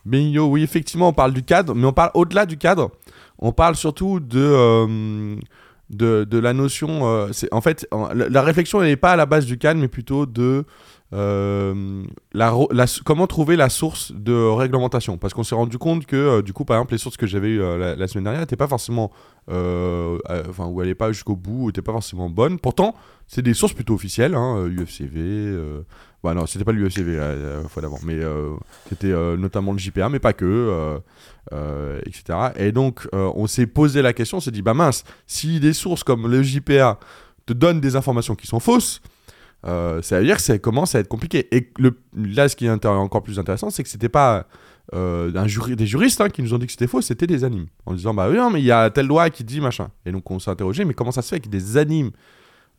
[0.05, 2.91] Benigno, oui, effectivement, on parle du cadre, mais on parle au-delà du cadre.
[3.39, 5.37] On parle surtout de, euh,
[5.91, 7.07] de, de la notion.
[7.07, 9.59] euh, c'est- en fait, en- la, la réflexion, elle n'est pas à la base du
[9.59, 10.65] cadre, mais plutôt de
[11.15, 12.05] euh,
[13.05, 15.17] comment trouver la source de réglementation?
[15.17, 17.49] Parce qu'on s'est rendu compte que, euh, du coup, par exemple, les sources que j'avais
[17.49, 19.11] eues euh, la, semaine dernière n'étaient pas forcément.
[19.49, 22.59] Enfin, où elle n'est pas jusqu'au bout, n'étaient pas forcément bonnes.
[22.59, 22.95] Pourtant,
[23.27, 25.57] c'est des sources plutôt officielles, hein, UFCV.
[26.23, 28.19] Bah non, c'était pas le UFCV la, fois d'avant, mais
[28.91, 31.01] c'était notamment le JPA, mais pas que,
[32.05, 32.51] etc.
[32.57, 36.05] Et donc, on s'est posé la question, on s'est dit, bah mince, si des sources
[36.05, 36.99] comme le JPA
[37.47, 39.01] te donnent des informations qui sont fausses,
[39.67, 41.49] euh, ça veut dire que ça commence à être compliqué.
[41.55, 41.73] Et
[42.15, 44.47] là, ce qui est encore plus intéressant, c'est que c'était pas
[44.95, 45.31] euh,
[45.75, 47.67] des juristes hein, qui nous ont dit que c'était faux, c'était des animes.
[47.87, 49.91] En disant, bah oui, non, mais il y a telle loi qui dit machin.
[50.07, 52.11] Et donc, on s'est interrogé, mais comment ça se fait que des animes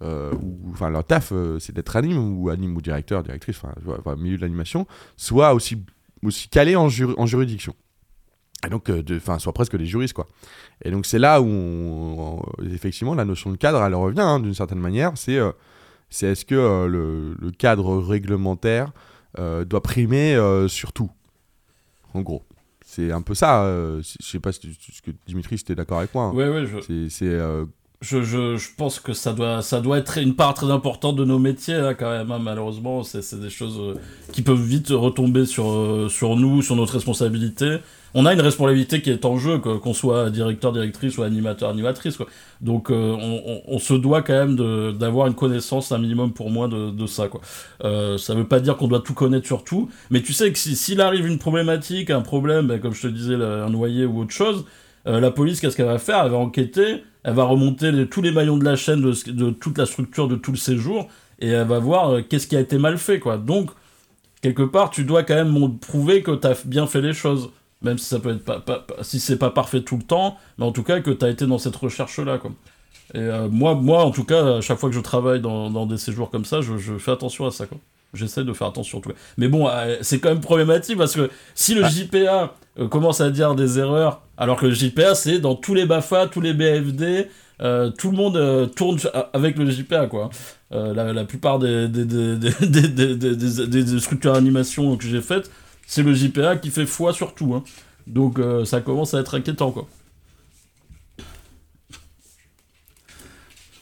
[0.01, 3.59] euh, ou enfin leur taf euh, c'est d'être anime ou anime ou directeur directrice
[3.99, 4.87] enfin milieu de l'animation
[5.17, 5.83] soit aussi
[6.23, 7.75] aussi calé en, juri- en juridiction
[8.65, 10.25] et donc enfin soit presque des juristes quoi
[10.85, 14.79] et donc c'est là où effectivement la notion de cadre elle revient hein, d'une certaine
[14.79, 15.37] manière c'est
[16.09, 18.91] c'est est-ce que euh, le, le cadre réglementaire
[19.37, 21.09] euh, doit primer euh, sur tout
[22.13, 22.43] en gros?
[22.85, 23.65] C'est un peu ça
[24.01, 26.33] je sais pas si, tu- ce que Dimitri t'es d'accord avec moi hein.
[26.33, 27.37] Ouais, ouais, je, c'est
[28.01, 31.25] je, je, je pense que ça doit, ça doit être une part très importante de
[31.25, 32.31] nos métiers, là, quand même.
[32.31, 32.39] hein.
[32.39, 33.99] Malheureusement, c'est c'est des choses
[34.31, 37.79] qui peuvent vite retomber sur, sur nous, sur notre responsabilité.
[38.15, 42.17] On a une responsabilité qui est en jeu, qu'on soit directeur, directrice ou animateur, animatrice.
[42.61, 43.15] Donc, euh,
[43.67, 44.55] on, se doit quand même
[44.97, 47.27] d'avoir une connaissance, un minimum pour moi, de, de ça.
[47.27, 47.41] Quoi.
[47.83, 50.57] Euh, ça veut pas dire qu'on doit tout connaître sur tout, mais tu sais que
[50.57, 54.21] si- s'il arrive une problématique, un problème, ben, comme je te disais, un noyé ou
[54.21, 54.65] autre chose,
[55.07, 56.23] euh, la police, qu'est-ce qu'elle va faire?
[56.25, 59.77] Elle va enquêter, elle va remonter les- tous les maillons de la chaîne de, toute
[59.77, 61.07] la structure de tout le séjour,
[61.39, 63.37] et elle va voir euh, qu'est-ce qui a été mal fait, quoi.
[63.37, 63.69] Donc,
[64.41, 67.49] quelque part, tu dois quand même prouver que tu as bien fait les choses,
[67.81, 70.37] même si ça peut être pas, pas- pas- si c'est pas parfait tout le temps,
[70.57, 72.51] mais en tout cas que tu as été dans cette recherche-là, quoi.
[73.15, 75.85] Et euh, moi, moi, en tout cas, à chaque fois que je travaille dans, dans
[75.87, 77.77] des séjours comme ça, je, je fais attention à ça, quoi.
[78.13, 79.15] J'essaie de faire attention, en tout cas.
[79.37, 83.29] Mais bon, euh, c'est quand même problématique parce que si le JPA euh, commence à
[83.29, 87.27] dire des erreurs, alors que le JPA, c'est dans tous les BAFA, tous les BFD,
[87.61, 88.97] euh, tout le monde euh, tourne
[89.33, 90.29] avec le JPA, quoi.
[90.71, 94.33] Euh, la, la plupart des, des, des, des, des, des- des- des- des- des structures
[94.33, 95.49] d'animation que j'ai faites,
[95.89, 97.55] c'est le JPA qui fait foi sur tout.
[97.55, 97.63] Hein.
[98.05, 99.87] Donc euh, ça commence à être inquiétant, quoi.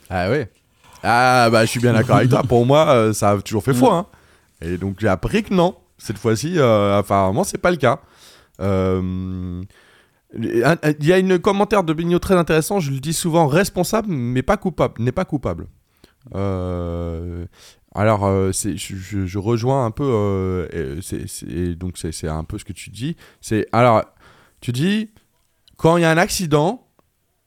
[0.09, 0.49] Ah ouais.
[1.03, 2.43] Ah bah je suis bien d'accord avec toi.
[2.43, 3.93] Pour moi, euh, ça a toujours fait foi.
[3.93, 4.05] hein.
[4.61, 5.75] Et donc j'ai appris que non.
[5.97, 7.99] Cette fois-ci, euh, apparemment, c'est pas le cas.
[8.59, 9.67] Il
[11.01, 12.79] y a un commentaire de Bigno très intéressant.
[12.79, 15.01] Je le dis souvent, responsable, mais pas coupable.
[15.01, 15.67] N'est pas coupable.
[16.35, 17.45] Euh,
[17.97, 20.05] alors, euh, je, rejoins un peu.
[20.05, 23.15] euh, et c'est- c'est- donc c'est un peu ce que tu dis.
[23.41, 24.03] C'est alors,
[24.62, 25.10] tu dis
[25.77, 26.83] quand il y a un accident.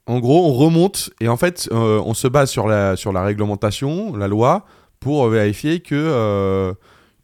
[0.07, 3.23] En gros, on remonte et en fait, euh, on se base sur la, sur la
[3.23, 4.65] réglementation, la loi,
[4.99, 6.73] pour vérifier que, euh,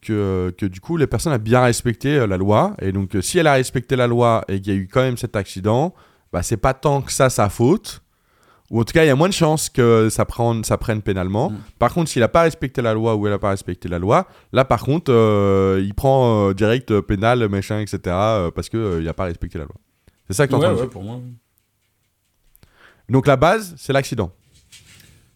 [0.00, 2.74] que, que du coup, les personnes ont bien respecté la loi.
[2.80, 5.16] Et donc, si elle a respecté la loi et qu'il y a eu quand même
[5.16, 5.92] cet accident,
[6.32, 8.00] bah, c'est pas tant que ça sa faute.
[8.70, 11.00] Ou en tout cas, il y a moins de chances que ça prenne, ça prenne
[11.00, 11.50] pénalement.
[11.50, 11.58] Mm.
[11.78, 14.28] Par contre, s'il n'a pas respecté la loi ou elle n'a pas respecté la loi,
[14.52, 17.98] là, par contre, euh, il prend euh, direct euh, pénal, machin, etc.
[18.54, 19.74] parce qu'il n'a pas respecté la loi.
[20.26, 21.20] C'est ça que tu Ouais, pour moi.
[23.08, 24.30] Donc, la base, c'est l'accident.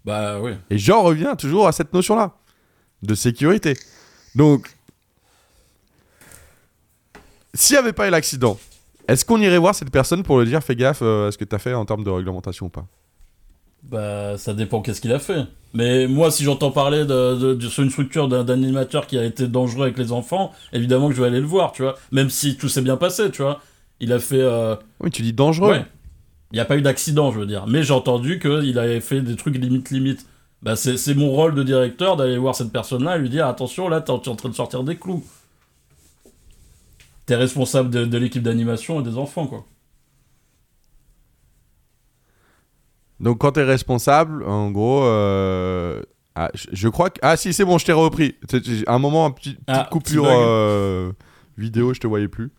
[0.04, 0.58] Bah ouais.
[0.68, 2.32] Et j'en reviens toujours à cette notion-là
[3.02, 3.74] de sécurité.
[4.34, 4.68] Donc,
[7.54, 8.58] s'il n'y avait pas eu l'accident,
[9.08, 11.54] est-ce qu'on irait voir cette personne pour lui dire fais gaffe à ce que tu
[11.54, 12.86] as fait en termes de réglementation ou pas?
[13.82, 15.44] Bah, ça dépend qu'est-ce qu'il a fait.
[15.74, 19.24] Mais moi, si j'entends parler de, de- de- sur une structure d'un animateur qui a
[19.24, 21.94] été dangereux avec les enfants, évidemment que je vais aller le voir, tu vois.
[22.12, 23.60] Même si tout s'est bien passé, tu vois.
[24.00, 24.40] Il a fait.
[24.40, 25.70] euh, Oui, tu dis dangereux.
[25.72, 25.84] Ouais.
[26.52, 27.66] Il n'y a pas eu d'accident, je veux dire.
[27.66, 30.26] Mais j'ai entendu qu'il avait fait des trucs limite limite.
[30.62, 34.00] Bah, c'est mon rôle de directeur d'aller voir cette personne-là et lui dire attention, là,
[34.00, 35.24] t'es en t'es en train de sortir des clous.
[37.26, 39.64] T'es responsable de, de l'équipe d'animation et des enfants, quoi.
[43.22, 46.02] Donc, quand tu es responsable, en gros, euh,
[46.34, 47.20] ah, je, je crois que.
[47.22, 48.34] Ah, si, c'est bon, je t'ai repris.
[48.86, 51.12] Un moment, un petit, petite Ah, coupure petit euh,
[51.56, 52.50] vidéo, je te voyais plus.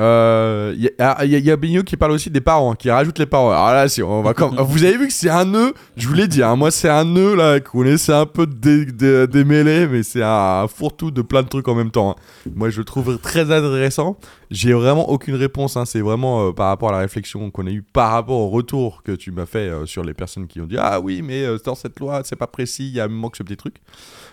[0.00, 2.90] Euh, Il y, a- y a- y a Bigno qui parle aussi des parents, qui
[2.90, 3.50] rajoute les parents.
[3.50, 4.56] Alors là, si on va comme...
[4.58, 7.04] vous avez vu que c'est un nœud, je vous l'ai dit, hein, moi c'est un
[7.04, 11.20] nœud là, qu'on essaie un peu de dé- dé- démêler, mais c'est un fourre-tout de
[11.20, 12.12] plein de trucs en même temps.
[12.12, 12.50] hein.
[12.54, 14.16] Moi je le trouve très intéressant.
[14.50, 17.70] J'ai vraiment aucune réponse, hein, c'est vraiment euh, par rapport à la réflexion qu'on a
[17.70, 20.66] eu par rapport au retour que tu m'as fait euh, sur les personnes qui ont
[20.66, 23.36] dit Ah oui, mais euh, dans cette loi, c'est pas précis, il y a manque
[23.36, 23.76] ce petit truc.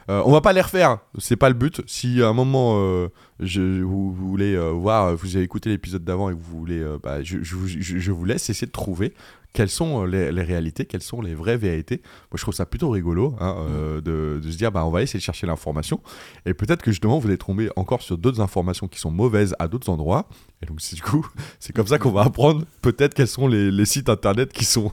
[0.09, 1.81] Euh, on va pas les refaire, c'est pas le but.
[1.87, 3.09] Si à un moment euh,
[3.39, 6.83] je, vous, vous voulez euh, voir, vous avez écouté l'épisode d'avant et que vous voulez,
[7.03, 9.13] bah, je, je vous- je- je vous laisse essayer de trouver
[9.53, 12.01] quelles sont les, les réalités, quelles sont les vraies vérités.
[12.31, 15.01] Moi, je trouve ça plutôt rigolo hein, euh, de, de se dire, bah, on va
[15.01, 16.01] essayer de chercher l'information.
[16.45, 19.67] Et peut-être que justement, vous allez tomber encore sur d'autres informations qui sont mauvaises à
[19.67, 20.27] d'autres endroits.
[20.61, 21.25] Et donc, du coup,
[21.59, 24.91] c'est comme ça qu'on va apprendre peut-être quels sont les, les sites internet qui sont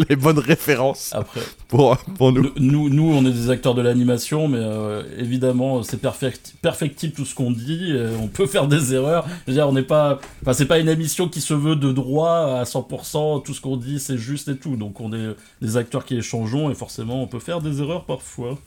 [0.10, 2.52] les bonnes références Après, pour, pour nous.
[2.58, 7.26] nous, nous, on est des acteurs de l'animation, mais euh, évidemment, c'est perfect- perfectible tout
[7.26, 7.88] ce qu'on dit.
[7.92, 9.26] euh, on peut faire des erreurs.
[9.48, 11.92] Je veux dire, on n'est pas, enfin, c'est pas une émission qui se veut de
[11.92, 13.44] droit à 100%.
[13.44, 14.76] Tout ce qu'on dit, c'est juste et tout.
[14.76, 18.58] Donc, on est des acteurs qui échangeons et forcément, on peut faire des erreurs parfois.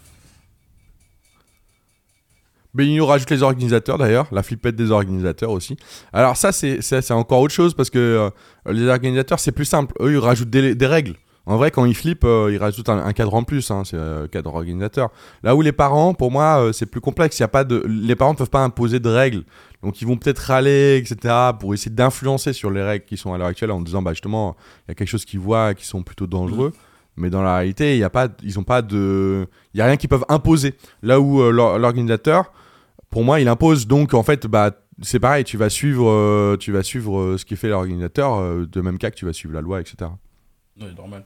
[2.75, 5.77] Benigno rajoute les organisateurs d'ailleurs, la flippette des organisateurs aussi.
[6.13, 8.31] Alors ça c'est encore autre chose parce que euh,
[8.73, 9.95] les organisateurs c'est plus simple.
[10.01, 11.15] Eux ils rajoutent des, des règles.
[11.47, 13.97] En vrai quand ils flippent euh, ils rajoutent un, un cadre en plus, hein, c'est
[13.97, 15.11] euh, cadre organisateur.
[15.43, 17.39] Là où les parents pour moi euh, c'est plus complexe.
[17.39, 19.45] Il y a pas de, les parents ne peuvent pas imposer de règles.
[19.83, 23.39] Donc ils vont peut-être râler etc pour essayer d'influencer sur les règles qui sont à
[23.39, 24.57] l'heure actuelle en disant bah justement
[24.89, 26.73] il y a quelque chose qu'ils voient qui sont plutôt dangereux.
[27.17, 29.87] Mais dans la réalité, il y a pas, ils ont pas de, il y a
[29.87, 30.75] rien qu'ils peuvent imposer.
[31.01, 32.51] Là où l'or- l'organisateur,
[33.15, 33.87] pour moi, il impose.
[33.87, 35.45] Donc, en fait, bah, c'est pareil.
[35.45, 38.99] Tu vas suivre, euh, tu vas suivre euh, ce qui fait l'organisateur, euh, de même
[38.99, 40.11] cas que tu vas suivre la loi, etc.
[40.81, 41.23] Oui, normal.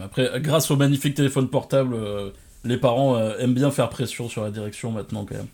[0.00, 1.94] Après, grâce au magnifique téléphone portable,
[2.64, 5.48] les parents aiment bien faire pression sur la direction maintenant quand même.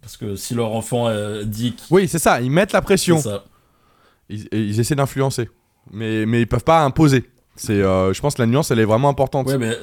[0.00, 1.10] Parce que si leur enfant
[1.44, 2.40] dit Oui, c'est ça.
[2.40, 3.18] Ils mettent la pression.
[3.18, 3.44] c'est ça.
[4.30, 5.50] Ils, essaient d'influencer.
[5.92, 7.30] Mais, mais ils peuvent pas imposer.
[7.56, 9.48] C'est, je pense que la nuance, elle est vraiment importante.
[9.48, 9.76] Ouais, mais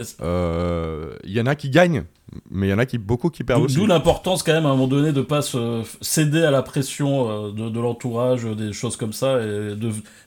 [1.26, 2.06] Il y en a qui gagnent,
[2.50, 3.76] mais il y en a qui beaucoup qui perdent aussi.
[3.76, 7.30] d'où l'importance quand même à un moment donné de pas se céder à la pression
[7.30, 9.76] euh, de, de l'entourage, euh, des choses comme ça, et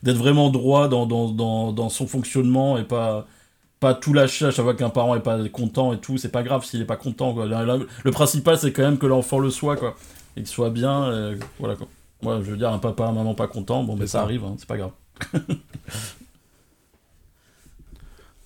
[0.03, 3.27] d'être vraiment droit dans, dans, dans, dans son fonctionnement et pas
[3.81, 6.17] pas tout lâcher à chaque fois qu'un parent est pas content et tout.
[6.17, 7.35] C'est pas grave s'il est pas content.
[7.35, 7.47] Quoi.
[7.47, 9.95] Le principal c'est quand même que l'enfant le soit quoi,
[10.37, 11.05] et qu'il soit bien.
[11.05, 11.89] euh, voilà quoi.
[12.23, 14.23] Moi je veux dire un papa, un maman pas content, bon ça ça.
[14.23, 14.93] arrive, hein, c'est pas grave.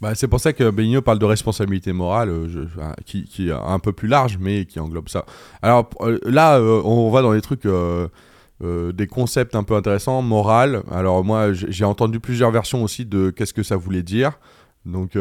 [0.00, 2.66] Bah, c'est pour ça que Benigno parle de responsabilité morale, euh,
[3.04, 5.24] qui, qui est un peu plus large, mais qui englobe ça.
[5.60, 10.82] Alors euh, là, euh, on va dans des trucs, des concepts un peu intéressants, morale.
[10.90, 14.38] Alors moi, j'ai entendu plusieurs versions aussi de qu'est-ce que ça voulait dire.
[14.86, 15.16] Donc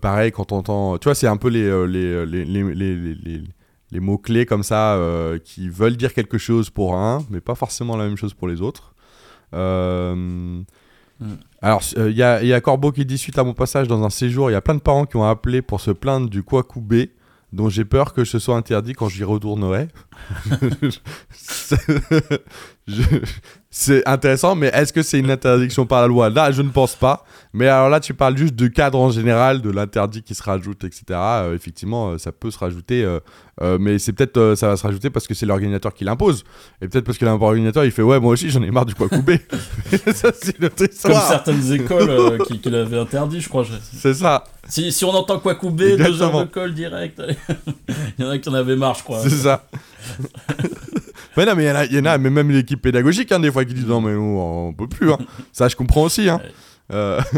[0.00, 3.14] pareil, quand on entend, tu vois, c'est un peu les, les, les, les, les- les-
[3.14, 3.42] les-
[3.90, 4.98] les mots-clés comme ça
[5.44, 8.60] qui veulent dire quelque chose pour un, mais pas forcément la même chose pour les
[8.62, 8.94] autres.
[9.54, 10.62] Euh,
[11.60, 14.50] alors, il y, a, y Corbeau qui dit suite à mon passage dans un séjour,
[14.50, 17.12] il y a plein de parents qui ont appelé pour se plaindre du Kwakoubé,
[17.52, 19.88] dont j'ai peur que ce soit interdit quand j'y retournerai.
[22.88, 23.02] Je-
[23.70, 26.28] c'est intéressant, mais est-ce que c'est une interdiction par la loi?
[26.30, 27.24] Là, je ne pense pas.
[27.54, 30.82] Mais alors là, tu parles juste du cadre en général, de l'interdit qui se rajoute,
[30.84, 31.04] etc.
[31.10, 33.20] Euh, effectivement, euh, ça peut se rajouter, euh,
[33.62, 36.42] euh, mais c'est peut-être ça va se rajouter parce que c'est l'organisateur qui l'impose,
[36.82, 39.40] et peut-être parce que l'organisateur il fait ouais moi aussi j'en ai marre du Kwakoubé.
[40.14, 43.62] ça c'est notre Comme certaines écoles qui, qui l'avaient interdit, je crois.
[43.62, 47.22] je- C'est ça, Si, si on entend Kwakoubé, deux heures de colle direct.
[48.18, 49.20] il y en a qui en avaient marre, je crois.
[49.22, 49.64] c'est ça.
[51.36, 53.32] mais non, mais il y en a, il y en a, mais même l'équipe pédagogique,
[53.32, 55.12] hein, des fois, qui disent non, mais on, on peut plus.
[55.12, 55.18] hein.
[55.52, 56.28] Ça, je comprends aussi.
[56.28, 56.40] Hein.
[56.92, 57.20] Euh,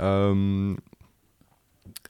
[0.00, 0.74] euh,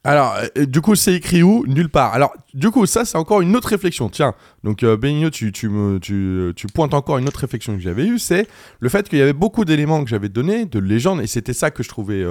[0.05, 1.65] Alors, du coup, c'est écrit où?
[1.67, 2.15] Nulle part.
[2.15, 4.09] Alors, du coup, ça, c'est encore une autre réflexion.
[4.09, 7.81] Tiens, donc, euh, Benigno, tu, tu, me, tu, tu pointes encore une autre réflexion que
[7.81, 8.47] j'avais eue, c'est
[8.81, 11.71] le fait qu'il y avait beaucoup d'éléments que j'avais donnés, de légendes, et c'était ça
[11.71, 12.25] que je trouvais,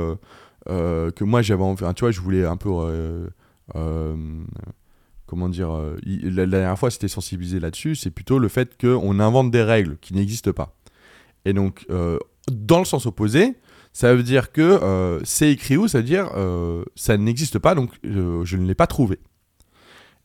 [0.70, 3.30] euh, que moi, j'avais envie, tu vois, je voulais un peu...
[5.30, 9.52] comment dire, euh, la, dernière fois c'était sensibilisé là-dessus, c'est plutôt le fait qu'on invente
[9.52, 10.76] des règles qui n'existent pas.
[11.46, 12.18] Et donc, euh,
[12.52, 13.54] dans le sens opposé,
[13.94, 16.32] ça veut dire que euh, c'est écrit où Ça veut dire
[16.96, 19.20] ça n'existe pas, donc je ne l'ai pas trouvé.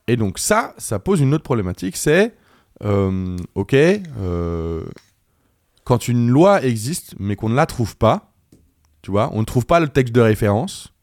[0.09, 2.35] Et donc ça, ça pose une autre problématique, c'est,
[2.83, 3.77] ok,
[5.85, 8.33] quand une loi existe, mais qu'on ne la trouve pas,
[9.03, 10.94] tu vois, on ne trouve pas le texte de référence,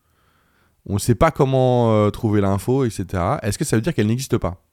[0.86, 3.06] on ne sait pas comment euh, trouver l'info, etc.
[3.44, 4.64] Est-ce que ça veut dire qu'elle n'existe pas?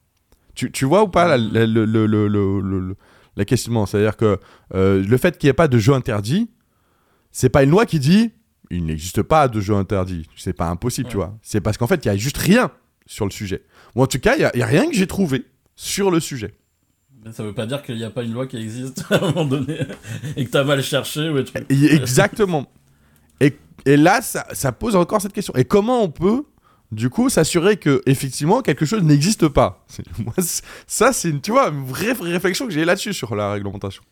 [0.55, 2.97] Tu, tu vois ou pas la, le, le, le, le- le- le-
[3.37, 4.39] la questionnement C'est-à-dire que
[4.75, 6.51] euh, le fait qu'il n'y ait pas de jeu interdit,
[7.31, 8.33] c'est pas une loi qui dit
[8.71, 10.27] il n'existe pas de jeu interdit.
[10.37, 11.39] C'est pas impossible, tu vois.
[11.43, 12.71] C'est parce qu'en fait, il y a juste rien
[13.07, 13.63] sur le sujet.
[13.95, 16.55] Ou en tout cas, il n'y a, rien que j'ai trouvé sur le sujet.
[17.33, 19.45] Ça veut pas dire qu'il n'y a pas une loi qui existe à un moment
[19.45, 19.79] donné
[20.37, 21.65] et que t'as mal cherché ou des trucs.
[21.71, 22.67] Et- Exactement.
[23.87, 25.55] Et, là, ça, pose encore cette question.
[25.57, 26.45] Et comment on peut,
[26.93, 29.85] du coup, s'assurer que effectivement quelque chose n'existe pas?
[30.87, 31.41] Ça, c'est une,
[31.87, 34.03] vraie réflexion que j'ai là-dessus sur la réglementation.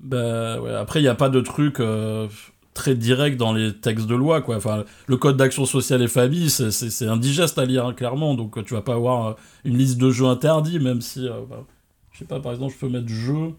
[0.00, 2.28] Bah après il n'y a pas de truc euh,
[2.72, 4.60] très direct dans les textes de loi quoi.
[5.08, 8.82] Le code d'action sociale et famille, c'est- indigeste à lire hein, clairement, donc tu vas
[8.82, 9.32] pas avoir euh,
[9.64, 11.64] une liste de jeux interdits, même si, euh, bah,
[12.12, 13.54] je sais pas, par exemple, je peux mettre jeux,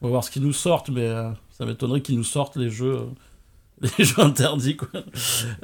[0.00, 1.08] on va voir ce qu'ils nous sortent, mais
[1.50, 2.98] ça m'étonnerait qu'ils nous sortent les jeux.
[3.98, 4.88] Les jeux interdits, quoi.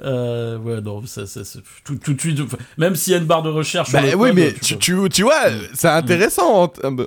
[0.02, 2.40] Euh, ouais, non, ça, ça, c'est tout, tout de suite.
[2.76, 3.92] Même s'il y a une barre de recherche.
[3.92, 5.40] Bah oui, code, mais tu tu, tu, vois,
[5.74, 6.62] c'est intéressant.
[6.62, 7.06] en termes-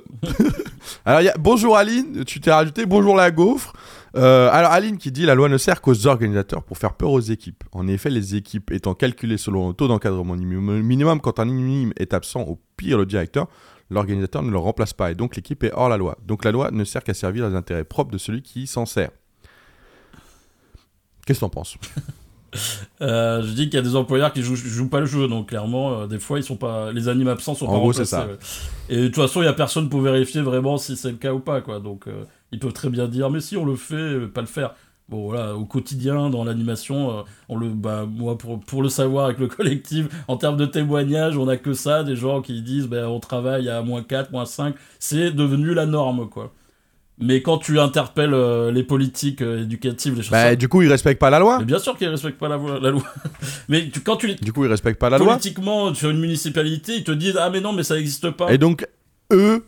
[1.04, 2.86] alors, il y a, bonjour Aline, tu t'es rajouté.
[2.86, 3.72] Bonjour la gaufre.
[4.16, 7.20] Euh, alors, Aline qui dit la loi ne sert qu'aux organisateurs pour faire peur aux
[7.20, 7.64] équipes.
[7.72, 11.92] En effet, les équipes étant calculées selon le taux d'encadrement minimum, minimum, quand un minimum
[11.98, 13.48] est absent, au pire le directeur,
[13.90, 16.16] l'organisateur ne le remplace pas et donc l'équipe est hors la loi.
[16.26, 19.10] Donc la loi ne sert qu'à servir les intérêts propres de celui qui s'en sert.
[21.26, 21.76] Qu'est-ce que t'en penses
[23.02, 25.48] Euh, je dis qu'il y a des employeurs qui jouent, jouent pas le jeu, donc
[25.48, 28.02] clairement, euh, des fois, ils sont pas, les animes absents sont En pas gros, c'est
[28.04, 28.10] remplacés.
[28.10, 28.26] ça.
[28.28, 28.38] ouais.
[28.88, 31.32] Et de toute façon, il y a personne pour vérifier vraiment si c'est le cas
[31.32, 31.80] ou pas, quoi.
[31.80, 34.74] Donc, euh, ils peuvent très bien dire, mais si on le fait, pas le faire.
[35.08, 39.38] Bon, voilà, au quotidien, dans l'animation, on le, bah, moi, pour, pour le savoir avec
[39.38, 43.06] le collectif, en termes de témoignages, on a que ça, des gens qui disent, ben,
[43.06, 46.52] on travaille à moins 4, moins 5, c'est devenu la norme, quoi.
[47.18, 50.88] Mais quand tu interpelles euh, les politiques euh, éducatives, les choses Bah, du coup, ils
[50.88, 51.60] respectent pas la loi.
[51.60, 53.04] mais bien sûr qu'ils respectent pas la, la loi.
[53.68, 55.28] mais tu- quand tu les Du coup, ils respectent pas la loi.
[55.34, 58.52] politiquement sur une municipalité, ils te disent ah mais non mais ça n'existe pas.
[58.52, 58.84] Et donc,
[59.32, 59.64] eux.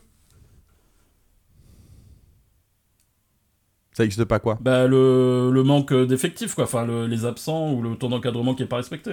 [3.93, 7.81] Ça n'existe pas quoi Bah le, le manque d'effectifs quoi, enfin le- les absents ou
[7.81, 9.13] le taux d'encadrement qui est pas respecté.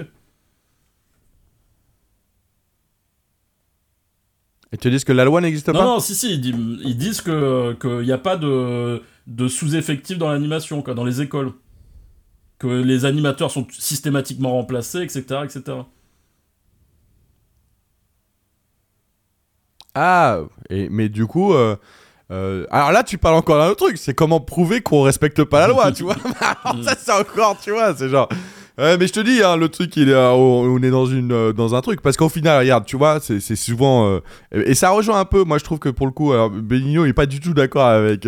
[4.74, 6.96] Et tu dis que la loi n'existe Non pas non si si ils, disent- ils
[6.98, 11.52] disent que qu'il n'y a pas de, de sous-effectifs dans l'animation quoi, dans les écoles,
[12.58, 15.62] que les animateurs sont systématiquement remplacés etc etc.
[19.94, 21.52] Ah, et, mais du coup.
[21.54, 21.76] euh,
[22.32, 23.96] euh, alors là, tu parles encore d'un autre truc.
[23.98, 27.70] C'est comment prouver qu'on respecte pas la loi, tu vois Alors Ça, c'est encore, tu
[27.70, 28.28] vois, c'est genre.
[28.76, 32.00] Mais je te dis, hein, le truc, euh, on est euh, dans un truc.
[32.00, 34.08] Parce qu'au final, regarde, tu vois, c'est souvent.
[34.08, 34.20] euh,
[34.52, 37.12] et ça rejoint un peu, moi, je trouve que pour le coup, Benigno, il est
[37.12, 38.26] pas du tout d'accord avec,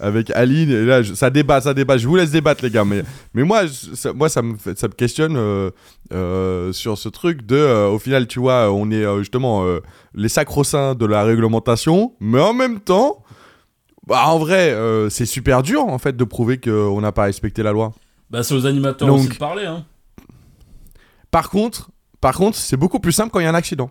[0.00, 0.70] avec Aline.
[0.70, 1.98] Et là, ça débat, ça débat.
[1.98, 2.84] Je vous laisse débattre, les gars.
[2.84, 3.02] Mais,
[3.34, 4.54] moi, ça, moi ça, me,
[4.96, 5.36] questionne
[6.72, 7.88] sur ce truc de.
[7.88, 9.66] au final, tu vois, on est justement
[10.14, 12.14] les sacro-saints de la réglementation.
[12.20, 13.22] Mais en même temps.
[14.08, 14.76] Bah, en vrai,
[15.10, 17.92] c'est super dur en fait de prouver qu'on n'a pas respecté la loi.
[18.32, 19.84] Bah c'est aux animateurs Donc- aussi de parler hein.
[21.30, 21.90] Par contre,
[22.20, 23.90] par contre, c'est beaucoup plus simple quand il y a un accident.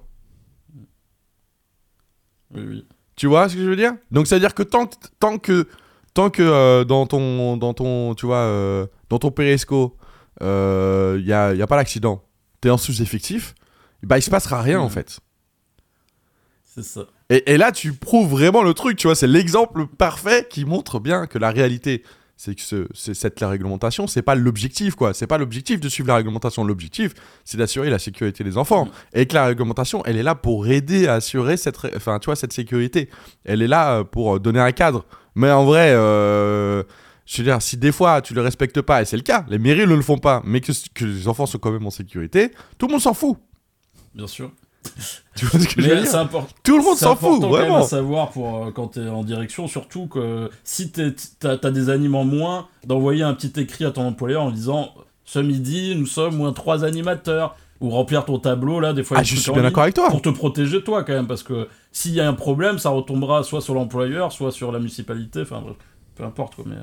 [2.54, 2.86] Oui oui.
[3.15, 3.93] Tu vois ce que je veux dire?
[4.10, 5.67] Donc ça veut dire que tant, que- tant que
[6.13, 9.95] tant que euh, dans ton dans ton tu vois euh, dans ton périsco
[10.41, 10.45] il
[11.25, 12.23] y a, y a pas l'accident,
[12.62, 13.54] t'es en sous-effectif,
[14.01, 15.19] bah il se passera rien en fait.
[16.63, 17.01] C'est ça.
[17.30, 20.99] Et, et là tu prouves vraiment le truc, tu vois, c'est l'exemple parfait qui montre
[20.99, 22.04] bien que la réalité
[22.43, 25.88] c'est que ce, c'est cette la réglementation, c'est pas l'objectif quoi, c'est pas l'objectif de
[25.88, 27.13] suivre la réglementation, l'objectif
[27.45, 28.91] c'est d'assurer la sécurité des enfants Mhm.
[29.13, 32.36] et que la réglementation, elle est là pour aider à assurer cette enfin tu vois
[32.36, 33.10] cette sécurité.
[33.45, 35.06] Elle est là euh, pour donner un cadre.
[35.36, 36.82] Mais en vrai euh,
[37.27, 39.60] je veux dire, si des fois tu le respectes pas, et c'est le cas, les
[39.60, 42.51] mairies ne le font pas, mais que, que les enfants sont quand même en sécurité,
[42.80, 43.38] tout le monde s'en fout.
[44.15, 44.51] Bien sûr.
[45.35, 46.53] Tu vois ce que je veux Mais dire c'est important.
[46.63, 47.83] Tout le monde C'est s'en fout, vraiment.
[47.83, 52.25] savoir pour euh, quand t'es en direction, surtout que si t'as as des animes en
[52.25, 56.51] moins, d'envoyer un petit écrit à ton employeur en disant ce midi nous sommes moins
[56.51, 59.17] trois animateurs ou remplir ton tableau là des fois.
[59.19, 60.09] Ah, je suis bien d'accord avec toi.
[60.09, 63.43] Pour te protéger toi quand même parce que s'il y a un problème, ça retombera
[63.43, 65.63] soit sur l'employeur, soit sur la municipalité, enfin
[66.15, 66.65] peu importe quoi.
[66.67, 66.75] Mais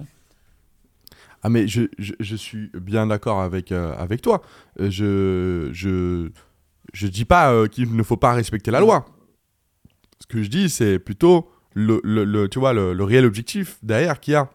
[1.42, 4.42] Ah mais je, je, je suis bien d'accord avec, euh, avec toi.
[4.80, 6.30] Euh, Je, je,
[6.92, 9.06] je dis pas euh, qu'il ne faut pas respecter la loi.
[10.20, 14.32] Ce que je dis, c'est plutôt le, le, tu vois, le, réel objectif derrière qu'il
[14.32, 14.48] y a.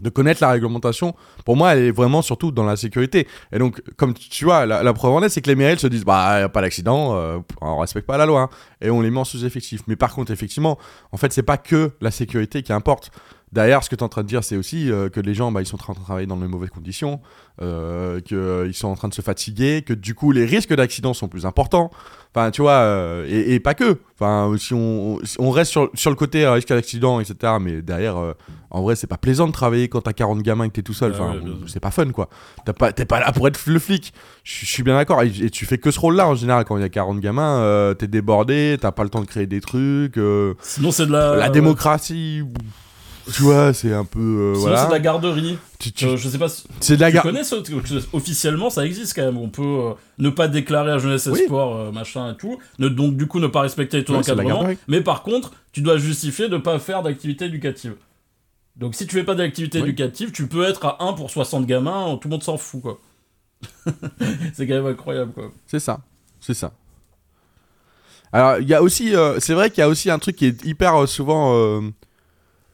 [0.00, 3.26] De connaître la réglementation, pour moi, elle est vraiment surtout dans la sécurité.
[3.52, 6.04] Et donc, comme tu vois, la, preuve en est, c'est que les mairies se disent,
[6.04, 8.48] bah, y a pas d'accident, euh, on respecte pas la loi, hein.
[8.80, 9.82] et on les met en sous-effectif.
[9.88, 10.78] Mais par contre, effectivement,
[11.12, 13.10] en fait, c'est pas que la sécurité qui importe.
[13.52, 15.50] Derrière, ce que tu es en train de dire, c'est aussi euh, que les gens,
[15.52, 17.20] bah, ils sont en train de travailler dans de mauvaises conditions,
[17.62, 21.28] euh, qu'ils sont en train de se fatiguer, que du coup, les risques d'accident sont
[21.28, 21.90] plus importants.
[22.34, 23.98] Enfin, tu vois, euh, et, et pas que.
[24.18, 25.18] Enfin, si on,
[25.50, 28.34] reste sur, sur le côté euh, risque d'accident, etc., mais derrière, euh,
[28.70, 30.92] en vrai, c'est pas plaisant de travailler quand t'as 40 gamins et que t'es tout
[30.94, 31.10] seul.
[31.12, 32.28] Ouais, Enfin, c'est pas fun, quoi.
[32.64, 34.12] T'as pas- T'es pas, là pour être le flic.
[34.44, 35.22] Je suis bien d'accord.
[35.22, 37.58] Et, et tu fais que ce rôle-là, en général, quand il y a 40 gamins,
[37.62, 40.16] euh, t'es débordé, t'as pas le temps de créer des trucs.
[40.16, 41.34] euh, Sinon, c'est de la.
[41.34, 41.74] la ouais.
[43.32, 44.18] Tu vois, c'est un peu.
[44.20, 44.78] euh, voilà.
[44.82, 45.58] c'est de la garderie.
[45.78, 46.48] Tu- tu- Euh, je sais pas.
[46.48, 47.56] si- c'est de la Tu gar- connais ça
[48.12, 49.38] Officiellement, ça existe quand même.
[49.38, 51.40] On peut euh, ne pas déclarer à jeunesse Oui.
[51.46, 52.58] sport, euh, machin et tout.
[52.78, 54.78] Ne, donc, du coup, ne pas respecter les taux Ouais, garderie.
[54.88, 57.94] Mais par contre, tu dois justifier de ne pas faire d'activité éducative.
[58.76, 59.84] Donc, si tu fais pas d'activité Oui.
[59.88, 62.98] éducative, tu peux être à 1 pour 60 gamins, tout le monde s'en fout, quoi.
[64.54, 65.50] c'est quand même incroyable, quoi.
[65.66, 66.00] C'est ça.
[66.40, 66.72] C'est ça.
[68.32, 69.12] Alors, il y a aussi.
[69.38, 71.82] c'est vrai qu'il y a aussi un truc qui est hyper souvent.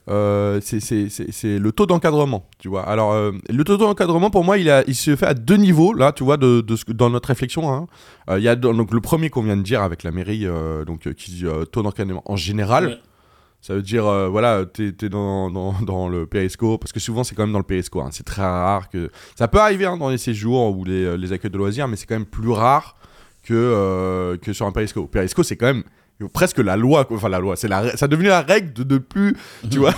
[0.09, 2.83] Euh, c'est- le taux d'encadrement, tu vois.
[2.83, 5.93] Alors, euh, le taux d'encadrement, pour moi, il, a, il se fait à deux niveaux,
[5.93, 7.71] là, tu vois, de, de ce que- dans notre réflexion.
[7.73, 7.87] hein.
[8.29, 10.45] Euh, Il y a donc, le premier qu'on vient de dire avec la mairie,
[10.85, 12.87] donc, qui dit taux d'encadrement en général.
[12.87, 12.97] Ouais.
[13.59, 17.23] Ça veut dire, euh, voilà, t'es es dans, dans, dans le PSCO, parce que souvent
[17.23, 19.09] c'est quand même dans le PSCO, hein, c'est très rare que...
[19.35, 22.05] Ça peut arriver hein, dans les séjours ou les, les accueils de loisirs, mais c'est
[22.05, 22.95] quand même plus rare
[23.43, 25.07] que, euh, que sur un PSCO.
[25.07, 25.83] PSCO, c'est quand même
[26.33, 27.17] presque la loi, quoi.
[27.17, 29.35] enfin la loi, c'est la, ça a devenu la règle de ne plus,
[29.69, 29.93] tu vois,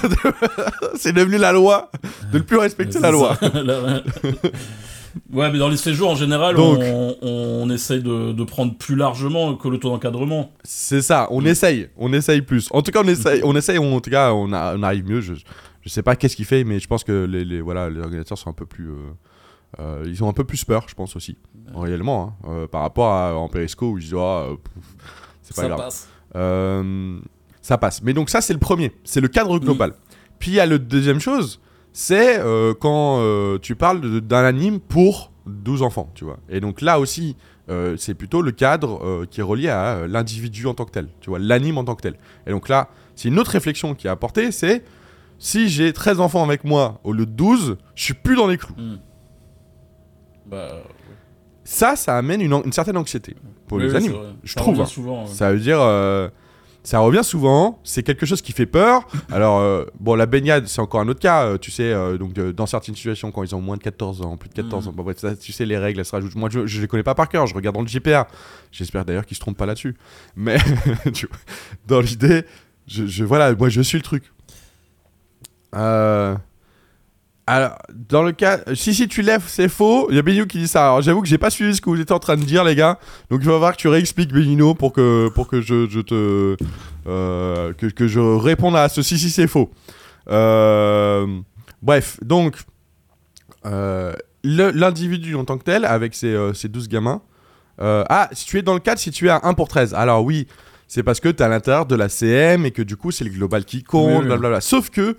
[0.96, 1.90] c'est devenu la loi
[2.32, 3.38] de ne plus respecter la loi.
[5.34, 5.52] ouais.
[5.52, 9.56] Mais dans les séjours, en général, Donc- on, on essaye de, de prendre plus largement
[9.56, 10.52] que le taux d'encadrement.
[10.64, 12.68] C'est ça, on essaye, on essaye plus.
[12.72, 15.06] En tout cas, on essaye, on essaye, on- en tout cas, on, a- on arrive
[15.10, 15.22] mieux.
[15.22, 15.34] Je,
[15.82, 18.38] je sais pas qu'est-ce qu'il fait, mais je pense que les, les- voilà, les organisateurs
[18.38, 18.96] sont un peu plus, euh,
[19.80, 21.38] euh, ils ont un peu plus peur, je pense aussi,
[21.76, 24.48] réellement, hein, euh, par rapport à en Perisco où ils disent, Ah,
[25.50, 25.80] c'est pas Ça grave.
[25.80, 26.10] passe.
[26.36, 27.20] Euh,
[27.62, 28.02] ça passe.
[28.04, 29.94] Mais donc ça, c'est le premier, c'est le cadre global.
[30.40, 31.60] Puis il y a le deuxième chose,
[31.92, 36.38] c'est euh, quand euh, tu parles d'un anime pour 12 enfants, tu vois.
[36.50, 37.36] Et donc là aussi,
[37.98, 41.38] c'est plutôt le cadre qui est relié à l'individu en tant que tel, tu vois,
[41.38, 42.16] l'anime en tant que tel.
[42.48, 44.84] Et donc là, c'est une autre réflexion qui est apportée, c'est
[45.38, 48.58] si j'ai 13 enfants avec moi au lieu de 12, je suis plus dans les
[48.58, 48.74] clous.
[48.76, 48.98] Hmm.
[50.48, 50.82] Bah,
[51.72, 53.36] Ça, ça amène une, certaine anxiété
[53.68, 54.16] pour oui, les oui, animes.
[54.44, 54.86] je Ça trouve, revient hein.
[54.88, 55.22] souvent.
[55.26, 55.32] ouais.
[55.32, 55.80] Ça veut dire.
[55.82, 56.28] euh,
[56.82, 59.06] ça revient souvent, c'est quelque chose qui fait peur.
[59.30, 61.44] Alors, euh, bon, la baignade, c'est encore un autre cas.
[61.46, 64.36] euh, tu sais, euh, donc, dans certaines situations, quand ils ont moins de 14 ans,
[64.38, 64.96] plus de 14 ans, Mhm.
[64.96, 66.34] bon, bref, ça, tu sais, les règles, elles se rajoutent.
[66.36, 68.24] Moi, je, je les connais pas par cœur, je regarde dans le JPR.
[68.72, 69.96] J'espère d'ailleurs qu'ils se trompent pas là-dessus.
[70.36, 70.58] Mais,
[71.14, 71.38] tu vois,
[71.86, 72.46] dans l'idée,
[72.88, 74.24] je, je- voilà, moi, je suis le truc.
[75.76, 76.36] Euh.
[77.52, 77.80] Alors,
[78.10, 80.06] dans le cas, si si tu lèves, c'est faux.
[80.12, 80.84] Il y a Benino qui dit ça.
[80.86, 82.76] Alors, j'avoue que j'ai pas suivi ce que vous étiez en train de dire, les
[82.76, 83.00] gars.
[83.32, 86.56] Donc, il va falloir que tu réexpliques, Benino, pour que pour que je, je te
[87.08, 89.72] euh, que, que je réponde à ce si si c'est faux.
[90.30, 91.26] Euh,
[91.82, 92.56] bref, donc
[93.66, 97.24] euh, l'individu en tant que tel, avec ses, ses 12 gamins.
[97.80, 99.96] ah, si tu es dans le cadre, si tu es à 1 pour 13.
[99.96, 100.46] Alors oui,
[100.88, 103.24] c'est parce que tu es à l'intérieur de la CM et que du coup, c'est
[103.24, 104.26] le global qui compte, Oui, oui.
[104.28, 104.62] blablabla.
[104.62, 105.18] Sauf que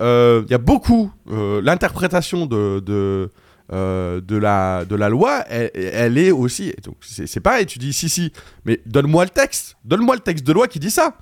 [0.00, 3.30] il y a beaucoup euh, l'interprétation de, de,
[3.72, 6.72] euh, de, la, de la loi, elle, elle est aussi.
[6.84, 8.32] Donc c'est pareil, tu dis si, si,
[8.64, 11.16] mais donne-moi le texte, donne-moi le texte de loi qui dit ça.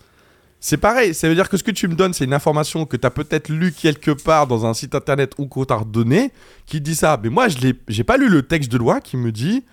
[0.63, 2.99] C'est pareil, ça veut dire que ce que tu me donnes, c'est une information que
[2.99, 6.33] tu as peut-être lu quelque part dans un site internet ou qu'on t'a redonné
[6.67, 7.19] qui dit ça.
[7.23, 7.57] Mais moi, je
[7.89, 9.65] j'ai pas lu le texte de loi qui me dit,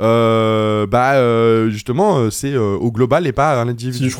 [0.00, 4.08] euh, bah euh, justement, euh, c'est euh, au global et pas à l'individu.
[4.08, 4.16] Si,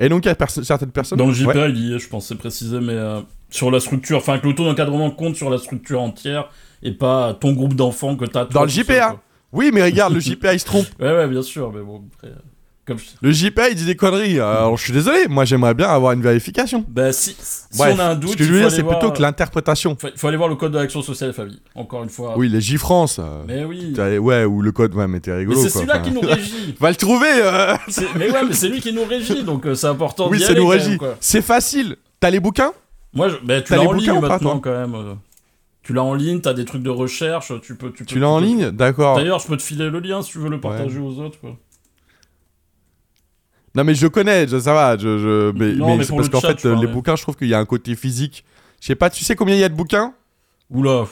[0.00, 1.18] Et donc, il y a certaines personnes.
[1.18, 1.54] dans le Ouais.
[1.54, 3.20] JPA, il y est, je pense, c'est précisé, mais euh,
[3.50, 6.48] sur la structure, enfin, que le taux d'encadrement compte sur la structure entière
[6.82, 8.44] et pas ton groupe d'enfants que t'as.
[8.46, 9.16] Dans le seul, JPA.
[9.52, 10.86] Oui, mais regarde, le JPA il se trompe.
[11.00, 12.28] Ouais, ouais, bien sûr, mais bon, après.
[12.28, 12.36] euh,
[12.86, 14.40] Comme je- Le JPA il dit des conneries.
[14.40, 16.86] Alors je suis désolé, moi j'aimerais bien avoir une vérification.
[16.88, 18.98] Bah, si, si Bref, on a un doute, ce que je veux dire, c'est voir-
[18.98, 19.94] plutôt que l'interprétation.
[20.00, 22.32] faut- Il faut aller voir le code de l'action sociale famille, encore une fois.
[22.38, 23.18] Oui, les J-France.
[23.18, 23.92] euh, Mais oui.
[24.18, 25.60] Ouais, ou le code, ouais, mais t'es rigolo.
[25.62, 26.74] c'est celui-là qui nous régit.
[26.80, 27.74] Va le trouver euh.
[28.16, 30.66] Mais ouais, mais c'est lui qui nous régit, donc euh, c'est important Oui, c'est nous
[30.66, 30.98] régit.
[31.20, 31.96] C'est facile.
[32.20, 32.72] T'as les bouquins?
[33.14, 33.36] Moi, je...
[33.42, 34.94] bah, tu l'as en ligne maintenant, quand même.
[34.94, 35.14] euh.
[35.82, 37.90] Tu l'as en ligne, t'as des trucs de recherche, tu peux...
[37.92, 39.16] Tu, peux, Tu l'as en ligne D'accord.
[39.16, 41.56] D'ailleurs, je peux te filer le lien si tu veux le partager aux autres, quoi.
[43.74, 44.96] Non, mais je connais, je- ça va.
[44.96, 47.48] Je, je- Mais, Non, mais mais c'est parce qu'en fait, les bouquins, je trouve qu'il
[47.48, 48.44] y a un côté physique.
[48.80, 50.14] Je sais pas, tu sais combien il y a de bouquins?
[50.70, 51.06] Oula,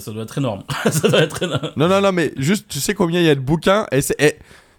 [0.00, 0.64] ça doit être énorme.
[0.90, 1.70] ça doit être énorme.
[1.76, 3.86] Non, non, non, mais juste, tu sais combien il y a de bouquins?
[3.92, 4.00] Et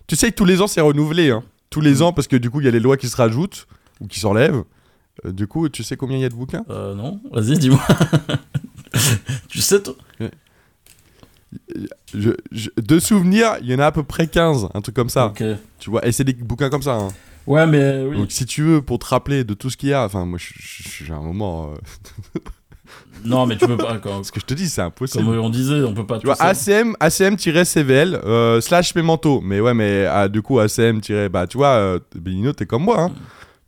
[0.08, 1.30] Tu sais que tous les ans, c'est renouvelé.
[1.32, 1.44] Hein.
[1.70, 1.84] Tous Mm.
[1.86, 3.68] les ans, parce que du coup, il y a les lois qui se rajoutent
[4.02, 4.64] ou qui s'enlèvent.
[5.26, 6.64] Euh, du coup, tu sais combien il y a de bouquins?
[6.70, 7.82] Euh, non Vas-y, dis-moi.
[9.50, 9.94] tu sais, toi?
[12.14, 15.10] Je- je- De souvenirs, il y en a à peu près 15, un truc comme
[15.10, 15.28] ça.
[15.28, 15.44] Ok.
[15.80, 16.96] Tu vois, et c'est des bouquins comme ça.
[16.96, 17.10] hein.
[17.48, 18.18] Ouais, mais oui.
[18.18, 20.38] Donc si tu veux, pour te rappeler de tout ce qu'il y a, enfin moi
[20.40, 21.72] j'ai un moment...
[21.74, 22.40] euh,
[23.26, 23.98] Non, mais tu peux pas.
[23.98, 25.24] Quand, ce que je te dis, c'est impossible.
[25.26, 26.36] comme on disait, on peut pas Tu vois.
[26.42, 29.42] ACM, ACM-CVL euh, slash Memento.
[29.42, 33.02] Mais ouais, mais ah, du coup, ACM- bah tu vois, euh, Benino, t'es comme moi.
[33.02, 33.10] Hein.
[33.10, 33.14] Mm.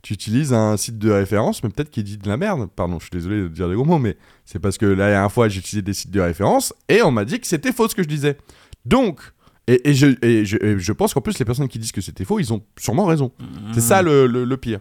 [0.04, 2.68] Tu utilises un site de référence, mais peut-être qu'il dit de la merde.
[2.76, 5.32] Pardon, je suis désolé de dire des gros mots, mais c'est parce que la dernière
[5.32, 7.94] fois, j'ai utilisé des sites de référence et on m'a dit que c'était faux ce
[7.94, 8.36] que je disais.
[8.84, 9.20] Donc,
[9.66, 12.02] et, et je, et je, et je pense qu'en plus, les personnes qui disent que
[12.02, 13.32] c'était faux, ils ont sûrement raison.
[13.72, 14.04] C'est ça Mm.
[14.06, 14.80] le, le- le pire.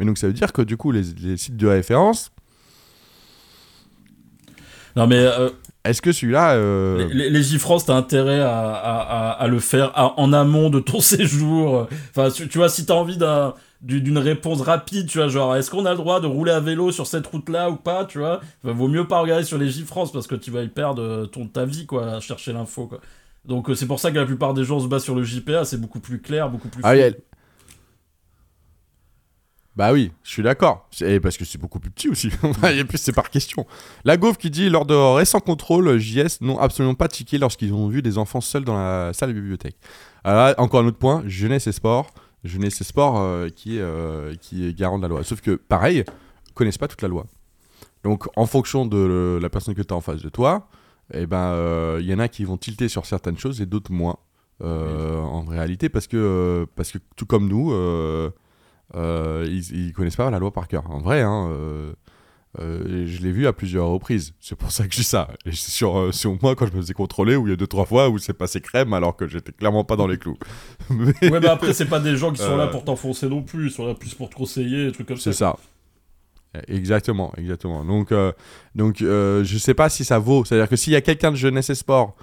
[0.00, 2.32] Mais donc, ça veut dire que du coup, les, les sites de référence,
[4.96, 5.50] Non, mais euh,
[5.84, 6.54] est-ce que celui-là.
[6.54, 7.42] euh, les, les,
[7.86, 11.86] t'as intérêt à, à, à, à le faire en amont de ton séjour.
[12.10, 15.54] Enfin, tu, tu vois, si t'as envie d'un du- d'une réponse rapide, tu vois, genre,
[15.56, 18.18] est-ce qu'on a le droit de rouler à vélo sur cette route-là ou pas, tu
[18.18, 18.40] vois?
[18.64, 21.26] Enfin, Vaut mieux pas regarder sur les Gifrance parce que tu vas y perdre euh,
[21.26, 23.00] ton, ta vie, quoi, à chercher l'info, quoi.
[23.44, 25.64] Donc, euh, c'est pour ça que la plupart des gens se basent sur le JPA,
[25.64, 26.82] c'est beaucoup plus clair, beaucoup plus.
[26.84, 27.18] Ah, fluide.
[29.76, 30.88] Bah oui, je suis d'accord.
[31.02, 32.30] Et Parce que c'est beaucoup plus petit aussi.
[32.72, 33.66] Et puis c'est par question.
[34.04, 37.86] La Gauve qui dit lors de récents contrôles, JS n'ont absolument pas tiqué lorsqu'ils ont
[37.88, 39.76] vu des enfants seuls dans la salle de bibliothèque.
[40.24, 42.10] Alors là, encore un autre point, jeunesse et sport.
[42.46, 45.24] Jeunesse et sport euh, qui, est, euh, qui est garant de la loi.
[45.24, 46.04] Sauf que, pareil,
[46.54, 47.26] connaissent pas toute la loi.
[48.02, 50.68] Donc, en fonction de la personne que tu as en face de toi,
[51.12, 53.92] eh ben, euh, il y en a qui vont tilter sur certaines choses et d'autres
[53.92, 54.16] moins.
[54.62, 57.72] euh, En réalité, parce que, parce que tout comme nous,
[58.94, 60.90] ils, ils connaissent pas la loi par cœur.
[60.90, 61.50] En vrai, hein,
[62.58, 64.34] euh, je l'ai vu à plusieurs reprises.
[64.40, 65.28] C'est pour ça que je dis ça.
[65.44, 67.56] Et c'est sur, euh, sur moi, quand je me faisais contrôler, où il y a
[67.56, 70.38] deux, trois fois où c'est passé crème alors que j'étais clairement pas dans les clous.
[70.90, 72.70] Mais Ouais, mais après, c'est pas des gens qui sont là Euh.
[72.70, 75.32] pour t'enfoncer non plus, ils sont là plus pour te conseiller, des trucs comme ça.
[75.32, 75.56] c'est ça.
[76.68, 77.84] Exactement, exactement.
[77.84, 78.14] Donc,
[78.74, 80.44] donc je sais pas si ça vaut.
[80.44, 82.16] C'est-à-dire que s'il y a quelqu'un de jeunesse et sport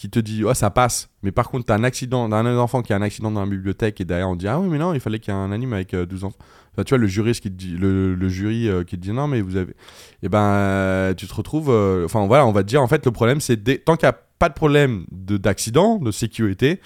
[0.00, 2.80] qui te dit, oh, ça passe, mais par contre, tu as un accident, un enfant
[2.80, 4.94] qui a un accident dans la bibliothèque et derrière on dit, ah oui, mais non,
[4.94, 6.38] il fallait qu'il y ait un anime avec euh, 12 enfants.
[6.80, 9.26] Enfin, tu vois, le juriste qui te dit, le, jury euh, qui te dit, non,
[9.26, 9.74] mais vous avez.
[10.22, 11.68] Et ben, euh, tu te retrouves.
[11.70, 14.10] euh, Enfin, voilà, on va te dire, en fait, le problème, c'est tant qu'il n'y
[14.14, 16.80] a pas de problème de- d'accident, de, sécurité,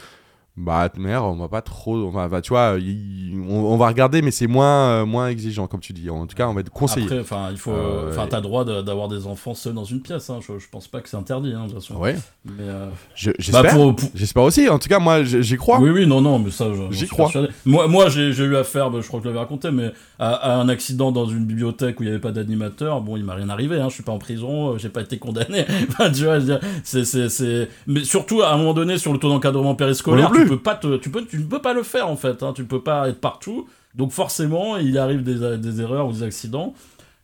[0.56, 1.96] bah, mère, on va pas trop.
[1.96, 5.28] On va, va- tu vois, il- on, on va regarder, mais c'est moins, euh, moins
[5.28, 6.08] exigeant, comme tu dis.
[6.10, 7.06] En tout cas, on va être conseillé.
[7.06, 10.00] Après, enfin, il faut, Euh, enfin, t'as droit de- d'avoir des enfants seuls dans une
[10.00, 10.30] pièce.
[10.30, 10.38] Hein.
[10.46, 11.98] Je, je pense pas que c'est interdit, hein, bien sûr.
[11.98, 13.74] Ouais, Mais euh, je- bah, j'espère.
[13.74, 14.68] pour, pour- J'espère aussi.
[14.68, 15.80] En tout cas, moi, j'y crois.
[15.80, 17.24] Oui, oui, non, non, mais ça, J'y crois.
[17.26, 17.48] persuadé.
[17.64, 19.90] Moi, moi j'ai eu affaire, bah, je crois que je l'avais raconté, mais
[20.20, 23.00] à, à un accident dans une bibliothèque où il n'y avait pas d'animateur.
[23.00, 25.64] Bon, il m'a rien arrivé, hein, je suis pas en prison, j'ai pas été condamné.
[25.88, 26.38] Enfin, tu vois,
[26.84, 27.68] c'est.
[27.86, 30.56] Mais surtout, à un moment donné, sur le taux d'encadrement périscolaire, tu plus.
[30.56, 32.42] peux pas te, tu peux, tu ne peux pas le faire en fait.
[32.42, 33.68] Hein, tu peux pas être partout.
[33.94, 36.74] Donc forcément, il arrive des, des erreurs ou des accidents.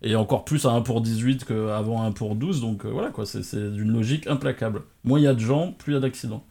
[0.02, 2.60] Et encore plus à 1 pour 18 qu'avant 1 pour 12.
[2.60, 4.82] Donc euh, voilà, quoi, c'est, d'une logique implacable.
[5.04, 6.44] Moins il y a de gens, plus il y a d'accidents.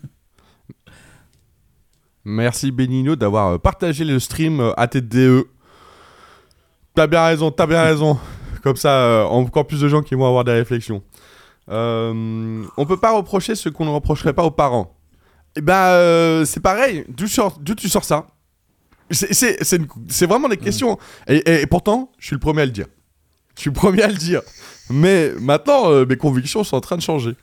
[2.24, 5.44] Merci Benino d'avoir euh, partagé le stream euh, ATDE.
[6.94, 8.18] T'as bien raison, t'as bien raison.
[8.62, 11.02] Comme ça, encore plus de gens qui vont avoir des réflexions.
[11.68, 14.96] Euh, on peut pas reprocher ce qu'on ne reprocherait pas aux parents.
[15.56, 17.04] Et ben, euh, c'est pareil.
[17.08, 18.26] D'où sors- d'où tu sors ça?
[19.10, 20.98] C'est- C'est c'est c'est vraiment des questions.
[21.28, 22.86] Et, et- et pourtant, je suis le premier à le dire.
[23.56, 24.40] Je suis le premier à le dire.
[24.88, 27.34] Mais maintenant, euh, mes convictions sont en train de changer.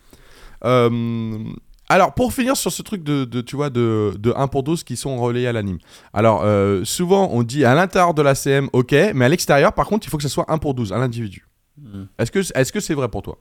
[0.65, 1.43] Euh,
[1.87, 4.83] alors, pour finir sur ce truc de, de, tu vois, de, de 1 pour 12
[4.83, 5.77] qui sont relayés à l'anime.
[6.13, 9.87] Alors, euh, souvent, on dit à l'intérieur de la CM, ok, mais à l'extérieur, par
[9.87, 11.47] contre, il faut que ce soit 1 pour 12, à l'individu.
[11.77, 12.03] Mm.
[12.17, 13.37] Est-ce que est-ce que c'est vrai pour toi?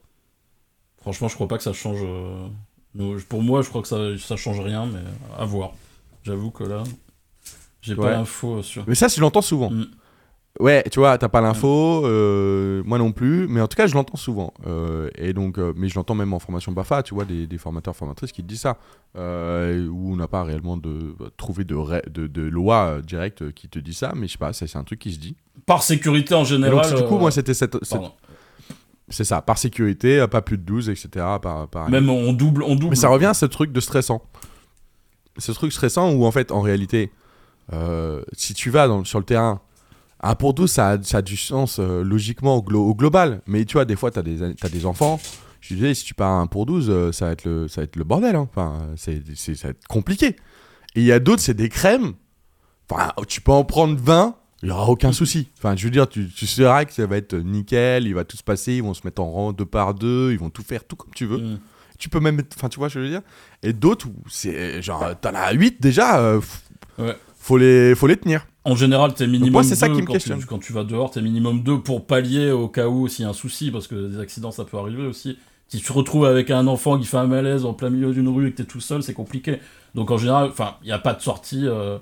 [1.01, 2.01] Franchement, je crois pas que ça change.
[3.29, 5.01] Pour moi, je crois que ça, ça change rien, mais
[5.39, 5.73] à voir.
[6.25, 6.83] J'avoue que là,
[7.81, 8.03] j'ai Ouais.
[8.05, 8.85] pas l'info sur.
[8.87, 9.71] Mais ça, je l'entends souvent.
[9.71, 9.87] Mm.
[10.61, 13.95] Ouais, tu vois, t'as pas l'info, euh, moi non plus, mais en tout cas, je
[13.95, 14.53] l'entends souvent.
[14.67, 17.59] Euh, et donc, euh, mais je l'entends même en formation BAFA, tu vois, des, des
[17.59, 18.77] formateurs, formatrices qui te disent ça,
[19.15, 21.77] où on n'a pas réellement de, trouvé de,
[22.11, 24.99] de, de loi directe qui te dit ça, mais je sais pas, c'est un truc
[24.99, 25.37] qui se dit.
[25.65, 26.91] Par sécurité en Et général.
[26.91, 27.77] donc, du coup, moi, c'était cette.
[29.11, 31.09] C'est ça, par sécurité, euh, pas plus de 12, etc.
[31.43, 31.89] Par, par.
[31.91, 32.91] Même on double, on double.
[32.91, 34.23] Mais ça revient à ce truc de stressant.
[35.39, 37.13] Ce truc stressant où, en fait, en réalité,
[37.73, 39.61] euh, si tu vas dans- sur le terrain,
[40.21, 43.41] un pour 12, ça a, ça a du sens euh, logiquement au, glo- au global.
[43.47, 45.21] Mais tu vois, des fois, tu as des, as des enfants.
[45.61, 47.81] Je disais, si tu pars à un pour 12, euh, ça, va être le, ça
[47.81, 48.35] va être le bordel.
[48.37, 48.49] hein.
[48.51, 50.37] Enfin, c'est, c'est- ça va être compliqué.
[50.97, 52.15] Et il y a d'autres, c'est des crèmes.
[52.91, 55.49] Enfin, tu peux en prendre 20, il n'y aura aucun souci.
[55.59, 58.37] Enfin, je veux dire, tu, tu sauras que ça va être nickel, il va tout
[58.37, 60.85] se passer, ils vont se mettre en rang deux par deux, ils vont tout faire
[60.85, 61.39] tout comme tu veux.
[61.39, 61.59] Mm.
[61.99, 62.37] Tu peux même.
[62.37, 63.23] mettre- Enfin, tu vois, je veux dire?
[63.63, 66.41] Et d'autres où c'est genre, t'en as 8 déjà, euh,
[66.99, 67.17] Ouais.
[67.39, 68.47] faut, les, faut les tenir.
[68.65, 70.19] En général, t'es minimum moi, c'est ça qui me quand.
[70.19, 73.27] Tu, quand tu vas dehors, t'es minimum 2 pour pallier au cas où s'il y
[73.27, 75.39] a un souci, parce que des accidents, ça peut arriver aussi.
[75.69, 78.29] Si tu te retrouves avec un enfant qui fait un malaise en plein milieu d'une
[78.29, 79.61] rue et que t'es tout seul, c'est compliqué.
[79.95, 81.99] Donc en général, enfin, il n'y a pas de sortie euh,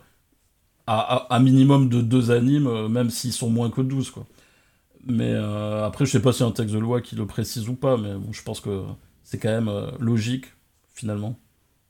[0.87, 4.27] à, à, minimum de deux animes, même s'ils sont moins que 12, quoi.
[5.09, 7.97] Mais après, je sais pas si un texte de loi qui le précise ou pas,
[7.97, 8.83] mais bon, je pense que
[9.23, 9.71] c'est quand même
[10.01, 10.47] logique,
[10.95, 11.39] finalement.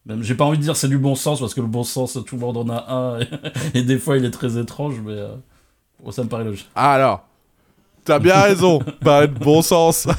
[0.05, 2.19] Même, j'ai pas envie de dire c'est du bon sens, parce que le bon sens,
[2.27, 3.21] tout le monde en a un,
[3.75, 5.17] et, des fois il est très étrange, mais
[6.13, 6.69] ça me paraît logique.
[6.75, 7.25] Ah, alors,
[8.05, 10.07] t'as bien raison, pas de bon sens.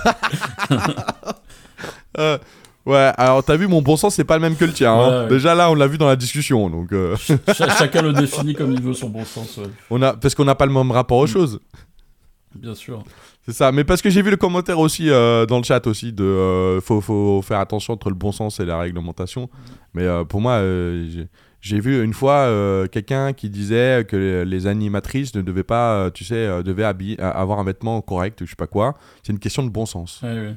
[2.88, 4.94] Ouais, alors t'as vu, mon bon sens, c'est pas le même que le tien.
[4.94, 5.28] Hein.
[5.28, 6.70] Déjà là, on l'a vu dans la discussion.
[6.70, 7.18] Donc, euh.
[7.54, 9.60] chacun le définit comme il veut son bon sens.
[9.90, 10.14] On a...
[10.14, 11.28] Parce qu'on n'a pas le même rapport aux mm.
[11.28, 11.60] choses.
[12.56, 13.04] Bien sûr.
[13.46, 16.14] C'est ça, mais parce que j'ai vu le commentaire aussi euh, dans le chat aussi
[16.14, 19.50] de euh, faut, faut, faire attention entre le bon sens et la réglementation.
[19.94, 20.62] Mais pour moi,
[21.60, 22.50] j'ai vu une fois
[22.90, 26.86] quelqu'un qui disait que les, animatrices ne devaient pas, tu sais, devaient
[27.20, 28.96] avoir un vêtement correct, je sais pas quoi.
[29.24, 30.22] C'est une question de bon sens.
[30.24, 30.56] Oui, oui.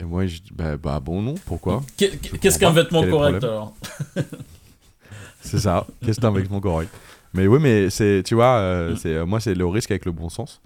[0.00, 3.76] Et moi, je dis, bah, bah bon, non, pourquoi Qu'est-ce qu'un vêtement correct alors
[5.40, 6.90] C'est ça, qu'est-ce qu'un vêtement correct?
[7.32, 10.12] Mais oui, mais c'est, tu vois, euh, c'est, euh, moi, c'est le risque avec le
[10.12, 10.60] bon sens.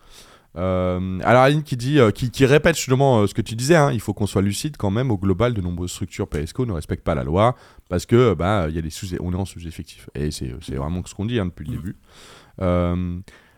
[0.56, 4.00] Euh, alors Aline qui dit, qui, qui, répète justement ce que tu disais, hein, il
[4.00, 5.52] faut qu'on soit lucide quand même au global.
[5.52, 7.54] De nombreuses structures PSCO ne respectent pas la loi
[7.88, 11.02] parce que bah il y a des sous, on est en sous-effectif et c'est, vraiment
[11.04, 11.76] ce qu'on dit hein, depuis le mm.
[11.76, 11.96] début.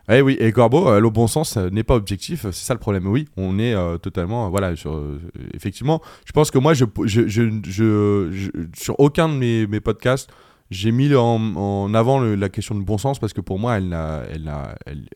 [0.09, 3.07] Eh oui, et Corbeau, euh, le bon sens n'est pas objectif, c'est ça le problème.
[3.07, 5.19] Oui, on est euh, totalement, voilà, sur, euh,
[5.53, 10.29] effectivement, je pense que moi, je, je, je, sur aucun de mes, mes podcasts,
[10.69, 13.93] j'ai mis en, en avant la question de bon sens parce que pour moi, elle,
[14.31, 14.51] elle,
[14.85, 15.09] elle,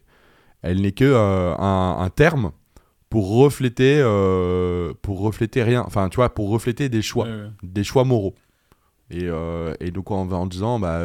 [0.62, 2.52] elle n'est que un, un, terme
[3.10, 4.02] pour refléter,
[5.02, 7.28] pour refléter rien, enfin, tu vois, pour refléter des choix,
[7.64, 8.36] des choix moraux.
[9.12, 9.28] Et,
[9.80, 11.01] et, donc en, en disant, bah,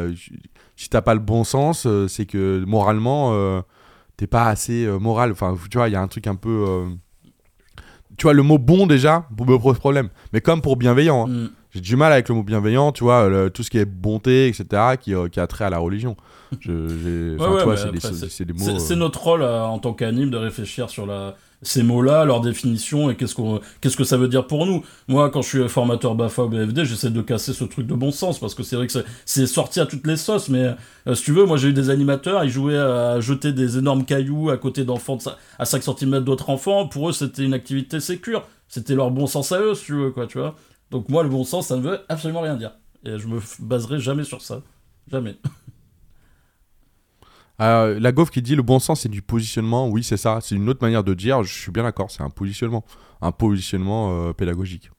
[0.75, 3.63] si t'as pas le bon sens, c'est que moralement,
[4.21, 5.31] t'es pas assez euh, moral.
[5.31, 6.65] Enfin, tu vois, il y a un truc un peu.
[6.67, 6.85] Euh,
[8.17, 10.09] tu vois, le mot bon déjà me pose problème.
[10.31, 11.31] Mais comme pour bienveillant, hein.
[11.31, 11.49] mm.
[11.71, 14.65] j'ai du mal avec le mot bienveillant, tu vois, tout ce qui est bonté, etc.,
[14.99, 16.15] qui, euh, qui a trait à la religion.
[16.61, 17.35] c'est
[18.95, 23.35] notre rôle en tant qu'anime de réfléchir sur la, ces mots-là, leur définition et qu'est-ce,
[23.35, 24.83] qu'on, qu'est-ce que ça veut dire pour nous.
[25.07, 28.11] Moi, quand je suis formateur BAFA ou BFD, j'essaie de casser ce truc de bon
[28.11, 28.93] sens parce que c'est vrai que
[29.25, 30.49] c'est, sorti à toutes les sauces.
[30.49, 30.75] Mais
[31.07, 34.05] euh, si tu veux, moi j'ai eu des animateurs, ils jouaient à jeter des énormes
[34.05, 35.19] cailloux à côté d'enfants
[35.59, 36.87] à 5 cm d'autres enfants.
[36.87, 38.47] Pour eux, c'était une activité sécure.
[38.67, 40.55] C'était leur bon sens à eux, si tu veux, quoi, tu vois.
[40.91, 42.71] Donc moi, le bon sens, ça ne veut absolument rien dire.
[43.05, 44.61] Et je me baserai jamais sur ça.
[45.11, 45.37] Jamais.
[47.61, 50.55] Euh, la gaufre qui dit le bon sens c'est du positionnement, oui c'est ça, c'est
[50.55, 52.83] une autre manière de dire, je suis bien d'accord, c'est un positionnement,
[53.21, 54.89] un positionnement euh, pédagogique.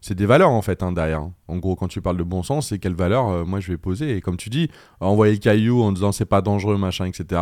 [0.00, 1.22] C'est des valeurs en fait hein, derrière.
[1.46, 3.76] En gros quand tu parles de bon sens, c'est quelles valeurs euh, moi je vais
[3.76, 4.16] poser.
[4.16, 4.68] Et comme tu dis,
[4.98, 7.40] envoyer le caillou en disant c'est pas dangereux machin etc.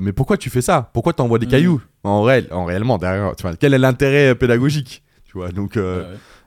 [0.00, 0.90] mais pourquoi tu fais ça?
[0.92, 1.50] Pourquoi tu envoies des mm.
[1.50, 1.82] cailloux?
[2.04, 5.02] En, réel, en réellement derrière tu vois, Quel est l'intérêt pédagogique?
[5.24, 5.76] Tu vois donc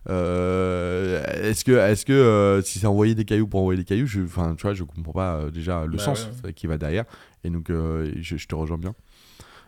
[0.08, 4.22] est-ce que, est-ce que euh, si c'est envoyer des cailloux pour envoyer des cailloux, je,
[4.22, 7.06] tu vois, je comprends pas euh, déjà le bah sens qui va derrière.
[7.44, 8.94] Et donc, je, te rejoins bien.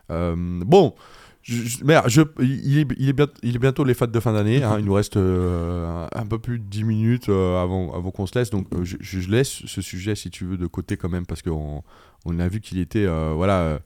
[0.09, 0.95] bon.
[1.43, 4.33] Je, merde, je, il, est, il, est bien, il est bientôt les fêtes de fin
[4.33, 4.61] d'année.
[4.63, 8.49] Hein, il nous reste un peu plus de 10 minutes avant, avant qu'on se laisse.
[8.49, 11.83] Donc, je, laisse ce sujet, si tu veux, de côté quand même, parce qu'on
[12.25, 13.79] on a vu qu'il était voilà,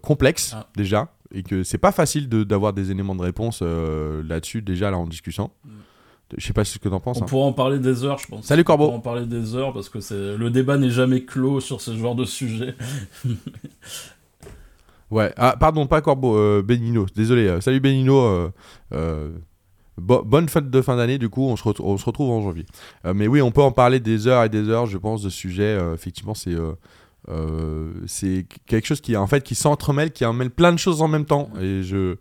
[0.00, 0.68] complexe ah.
[0.76, 4.98] déjà et que c'est pas facile d'avoir des éléments de réponse euh, là-dessus déjà là
[4.98, 5.52] en discutant.
[5.64, 5.70] Mm.
[6.36, 7.18] Je sais pas ce que t'en penses.
[7.20, 7.26] On hein.
[7.26, 8.44] pourra en parler des heures, je pense.
[8.44, 8.86] Salut Corbeau.
[8.86, 11.80] On pourra en parler des heures parce que c'est le débat n'est jamais clos sur
[11.80, 12.74] ce genre de sujet.
[15.12, 15.32] ouais.
[15.36, 17.06] Ah pardon, pas Corbeau, euh, Benino.
[17.14, 17.46] Désolé.
[17.46, 18.50] Euh, salut Benino.
[19.98, 21.18] bonne fête de fin d'année.
[21.18, 22.66] Du coup, on se, on se, retrouve en janvier.
[23.14, 24.86] mais oui, on peut en parler des heures et des heures.
[24.86, 25.78] Je pense de sujet.
[25.94, 26.72] effectivement, c'est euh,
[28.06, 31.24] c'est quelque chose qui en fait qui s'entremêle, qui emmêle plein de choses en même
[31.24, 31.50] temps.
[31.60, 32.16] Et je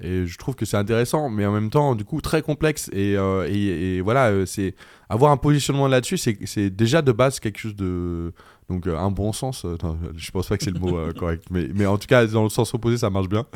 [0.00, 2.90] et je trouve que c'est intéressant, mais en même temps du coup très complexe.
[2.92, 4.74] Et, euh, et, voilà, euh, c'est
[5.08, 8.32] avoir un positionnement là-dessus, c'est déjà de base quelque chose de
[8.68, 9.64] donc un bon sens.
[10.16, 12.50] je pense pas que c'est le mot correct, mais mais en tout cas dans le
[12.50, 13.46] sens opposé ça marche bien.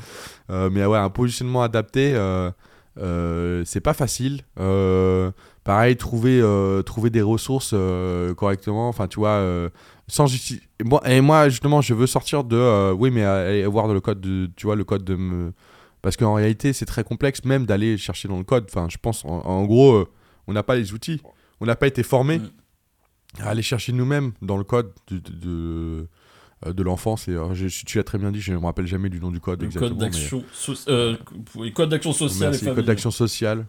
[0.49, 2.15] mais ouais, un positionnement adapté.
[2.97, 4.43] c'est pas facile.
[5.65, 6.43] Pareil, trouver,
[6.85, 7.75] trouver des ressources
[8.37, 8.89] correctement.
[8.89, 9.71] Enfin, tu vois,
[10.11, 10.27] sans
[11.05, 12.57] et moi, justement, je veux sortir de.
[12.57, 14.51] Euh, oui, mais aller voir le code de.
[14.57, 15.15] Tu vois, le code de.
[15.15, 15.53] Me...
[16.03, 18.67] Parce qu'en réalité, c'est très complexe même d'aller chercher dans le code.
[18.69, 20.09] Enfin, je pense, en, gros, euh,
[20.47, 21.21] on n'a pas les outils.
[21.61, 22.51] On n'a pas été formé mm.
[23.41, 26.09] à aller chercher nous-mêmes dans le code de, de,
[26.67, 27.29] euh, de l'enfance.
[27.29, 29.41] Et je, tu l'as très bien dit, je ne me rappelle jamais du nom du
[29.41, 29.63] code.
[29.63, 29.69] Le
[31.71, 32.51] code d'action sociale.
[32.51, 33.67] Merci, code d'action sociale.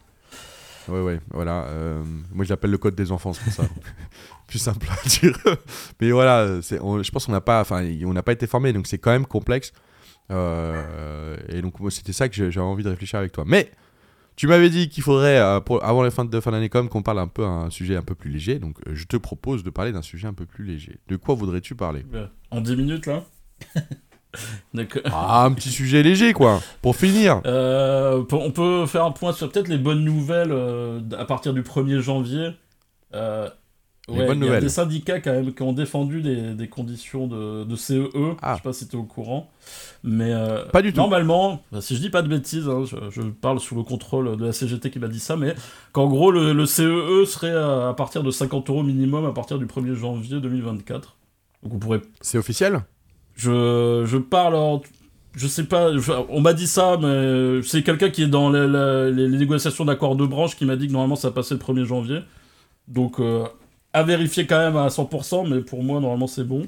[0.87, 1.67] Ouais, ouais, voilà.
[2.33, 3.63] moi, je l'appelle le code des enfants, c'est pour ça.
[4.47, 5.37] plus simple à dire.
[6.01, 8.97] Mais voilà, je pense qu'on n'a pas, enfin, on n'a pas été formé, donc c'est
[8.97, 9.71] quand même complexe.
[10.29, 13.43] Euh, et donc c'était ça que j'avais envie de réfléchir avec toi.
[13.45, 13.71] Mais
[14.37, 17.03] Tu m'avais dit qu'il faudrait, euh, pour- avant la fin de fin d'année com, qu'on
[17.03, 18.59] parle un peu à un sujet un peu plus léger.
[18.59, 20.97] Donc, euh, je te propose de parler d'un sujet un peu plus léger.
[21.09, 22.05] De quoi voudrais-tu parler?
[22.11, 22.25] Ouais.
[22.49, 23.23] En 10 minutes, là?
[25.05, 27.41] Ah, un petit sujet léger, quoi, pour finir.
[27.45, 31.61] Euh, on peut faire un point sur peut-être les bonnes nouvelles euh, à partir du
[31.63, 32.51] 1er janvier.
[33.13, 33.49] Euh,
[34.07, 34.63] Les ouais, bonnes il y a nouvelles.
[34.63, 38.07] des syndicats quand même qui ont défendu des, des conditions de, de CEE.
[38.41, 38.53] Ah.
[38.53, 39.49] Je sais pas si tu es au courant.
[40.03, 40.97] Mais euh, Pas du tout.
[41.01, 44.37] normalement, bah, si je dis pas de bêtises, hein, je, je parle sous le contrôle
[44.37, 45.53] de la CGT qui m'a dit ça, mais
[45.91, 49.59] qu'en gros le, le CEE serait à, à partir de 50 euros minimum à partir
[49.59, 51.15] du 1er janvier 2024.
[51.63, 52.81] Donc on pourrait C'est officiel?
[53.35, 54.81] Je, parle en...
[55.35, 55.91] Je sais pas,
[56.29, 60.55] on m'a dit ça, mais c'est quelqu'un qui est dans les, négociations d'accord de branche
[60.55, 62.19] qui m'a dit que normalement ça passait le 1er janvier.
[62.87, 63.45] Donc euh,
[63.93, 66.67] à vérifier quand même à 100%, mais pour moi normalement c'est bon.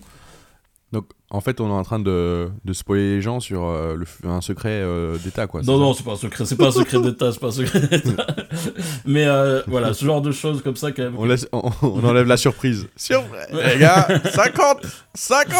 [1.33, 4.39] En fait, on est en train de, de spoiler les gens sur euh, le, un
[4.39, 5.63] secret euh, d'État, quoi.
[5.63, 7.79] Non, non, c'est pas un secret, c'est pas un secret d'État, c'est pas un secret
[7.87, 8.27] d'État.
[9.07, 11.15] mais euh, voilà, ce genre de choses comme ça quand même.
[11.17, 12.87] On, laisse, on, on enlève la surprise.
[12.95, 15.55] Surprise Les gars, 50 50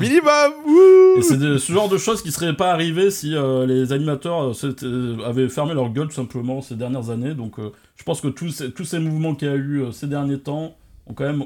[0.00, 3.36] Minimum wouh Et c'est de- ce genre de choses qui seraient pas arrivées si
[3.68, 4.50] les animateurs
[5.24, 7.34] avaient fermé leur gueule tout simplement ces dernières années.
[7.34, 7.56] Donc
[7.94, 10.74] je pense que tous ces, tous ces mouvements qu'il y a eu ces derniers temps
[11.06, 11.44] ont quand même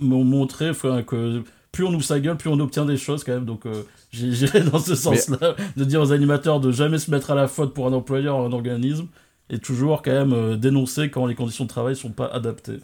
[0.00, 0.70] m'ont montré
[1.06, 1.42] que
[1.76, 3.44] plus on ouvre sa gueule, plus on obtient des choses quand même.
[3.44, 7.34] Donc euh, j'irai dans ce sens-là, de dire aux animateurs de jamais se mettre à
[7.34, 9.06] la faute pour un employeur ou un organisme
[9.50, 12.78] et toujours quand même euh, dénoncer quand les conditions de travail sont pas adaptées.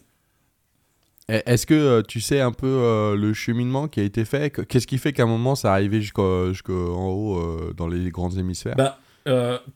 [1.29, 4.51] Est-ce que euh, tu sais un peu euh, le cheminement qui a été fait?
[4.51, 6.73] Que- Qu'est-ce qui fait qu'à un moment ça arrivait jusqu'en jusqu'en
[7.09, 8.77] haut euh, dans les grands hémisphères?
[8.77, 8.99] Bah,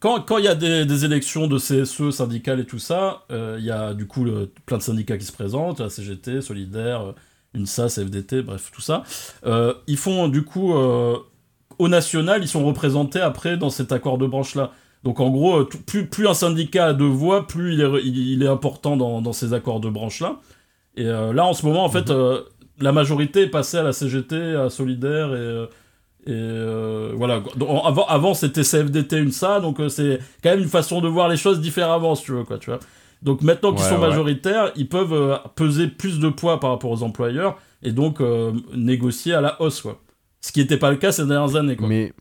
[0.00, 3.64] quand quand il y a des, des élections de CSE syndicales et tout ça, il
[3.64, 7.14] y a du coup le- plein de syndicats qui se présentent, la CGT, Solidaire,
[7.56, 9.02] UNSA, CFDT, bref, tout ça.
[9.46, 11.16] Euh, ils font du coup, euh,
[11.78, 14.72] au national, ils sont représentés après dans cet accord de branche-là.
[15.04, 18.46] Donc en gros, euh, plus, plus un syndicat a de voix, plus il est, il,
[18.46, 20.40] important dans, dans ces accords de branche-là.
[20.96, 22.40] Et là, en ce moment, en fait, euh,
[22.80, 25.64] la majorité est passée à la CGT, à Solidaire et...
[26.26, 27.42] et euh, voilà.
[27.56, 31.28] Donc, avant, avant c'était CFDT, UNSA, donc euh, c'est quand même une façon de voir
[31.28, 32.80] les choses différemment, si tu veux, quoi, tu vois.
[33.22, 34.08] Donc maintenant qu'ils Ouais, sont ouais.
[34.08, 38.52] majoritaires, ils peuvent euh, peser plus de poids par rapport aux employeurs et donc euh,
[38.74, 40.00] négocier à la hausse, quoi.
[40.40, 41.88] Ce qui n'était pas le cas ces dernières années, quoi.
[41.88, 42.12] Mais,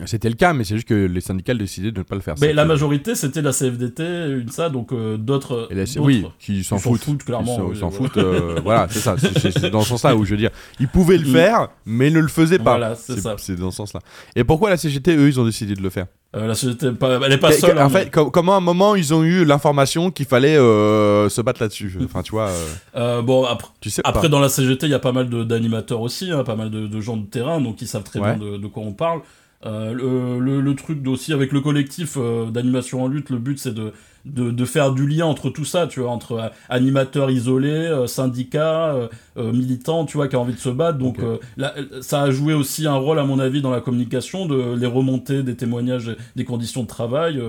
[0.00, 2.20] Mais c'était le cas, mais c'est juste que les syndicats décidaient de ne pas le
[2.20, 2.34] faire.
[2.38, 5.68] C'est la majorité, c'était la CFDT, UNSA, donc euh, d'autres.
[5.98, 7.00] Oui, qui s'en foutent.
[7.02, 8.16] foutent, clairement, Ils s'en- oui, foutent.
[8.18, 9.16] euh, voilà, c'est ça.
[9.18, 11.32] C'est- dans ce sens-là où je veux dire, ils pouvaient le Mm.
[11.32, 12.76] faire, mais ne le faisaient pas.
[12.78, 13.34] Voilà, c'est ça.
[13.38, 14.00] C'est dans ce sens-là.
[14.36, 16.06] Et pourquoi la CGT, eux, ils ont décidé de le faire?
[16.36, 17.78] Euh, la CGT, pas, elle est pas seule.
[17.78, 21.30] En hein, fait, com- comment à un moment ils ont eu l'information qu'il fallait euh,
[21.30, 22.50] se battre là-dessus Enfin, tu vois,
[22.96, 23.68] euh, bon, après.
[23.80, 26.54] tu sais Après, dans la CGT, il y a pas mal d'animateurs aussi, hein, pas
[26.56, 28.36] mal de, de gens de terrain, donc ils savent très Ouais.
[28.36, 29.20] bien de, de quoi on parle.
[29.64, 32.16] Le, le, le truc aussi avec le collectif
[32.52, 33.92] d'animation en lutte, le but c'est de,
[34.32, 38.06] de, de faire du lien entre tout ça, tu vois, entre euh, animateurs isolés, euh,
[38.06, 40.98] syndicats, euh, euh, militants, tu vois, qui ont envie de se battre.
[40.98, 44.46] Donc euh, là, ça a joué aussi un rôle, à mon avis, dans la communication,
[44.46, 47.40] de les remontées des témoignages des conditions de travail.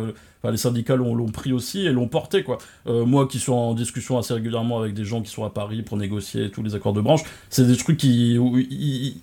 [0.41, 2.59] Enfin, les syndicats l'ont pris aussi et l'ont porté quoi.
[2.87, 5.81] Euh, moi qui suis en discussion assez régulièrement avec des gens qui sont à Paris
[5.81, 9.17] pour négocier tous les accords de branche, c'est des trucs qui où ils, ils-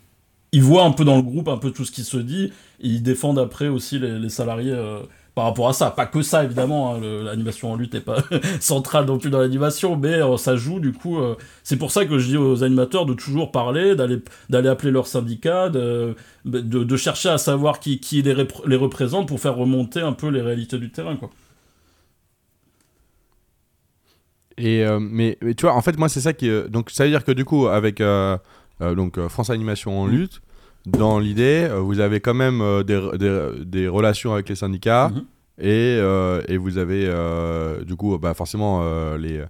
[0.52, 2.44] ils voient un peu dans le groupe un peu tout ce qui se dit
[2.80, 5.00] et ils défendent après aussi les, les salariés euh,
[5.36, 5.92] par rapport à ça.
[5.92, 8.24] Pas que ça évidemment, hein, l'animation en lutte n'est pas
[8.60, 11.18] centrale non plus dans l'animation, mais euh, ça joue du coup.
[11.20, 14.18] euh, c'est pour ça que je dis aux animateurs de toujours parler, d'aller
[14.50, 16.16] d'aller appeler leur syndicat, de,
[16.46, 20.28] de, de chercher à savoir qui, qui les, les représente pour faire remonter un peu
[20.28, 21.30] les réalités du terrain quoi.
[24.58, 26.48] Et euh, mais, mais tu vois, en fait, moi, c'est ça qui.
[26.48, 28.38] euh, donc, ça veut dire que du coup, avec euh,
[28.80, 30.40] donc France Animation en lutte,
[30.86, 35.10] dans l'idée, euh, vous avez quand même euh, des, des, des relations avec les syndicats
[35.12, 35.24] Mhm.
[35.60, 37.10] et, euh, et vous avez
[37.84, 38.82] du coup, bah, forcément
[39.16, 39.44] les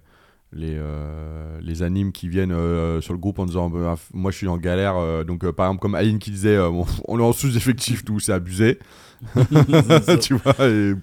[0.53, 4.37] les, euh, les animes qui viennent euh, sur le groupe en disant bah, moi je
[4.37, 7.33] suis en galère euh, donc par exemple comme Aline qui disait bon, on est en
[7.33, 8.79] sous-effectif tout c'est abusé.
[10.21, 10.93] Tu vois et,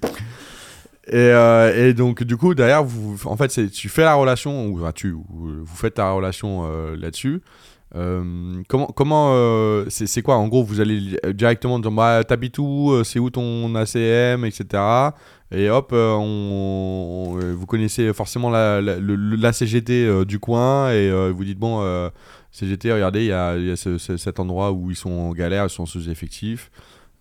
[1.12, 4.92] et, et donc du coup derrière vous en fait tu fais la relation ou enfin,
[4.92, 6.66] tu ou, vous faites ta relation
[6.96, 7.42] là-dessus
[7.96, 12.90] Euh, comment comment euh, c'est quoi en gros vous allez directement dire bah t'habites où
[12.90, 14.82] Euh, c'est où ton ACM etc
[15.52, 22.10] et hop vous connaissez forcément la, CGT du coin et vous dites bon
[22.50, 26.10] CGT regardez il y a, cet endroit où ils sont en galère ils sont sous
[26.10, 26.72] effectifs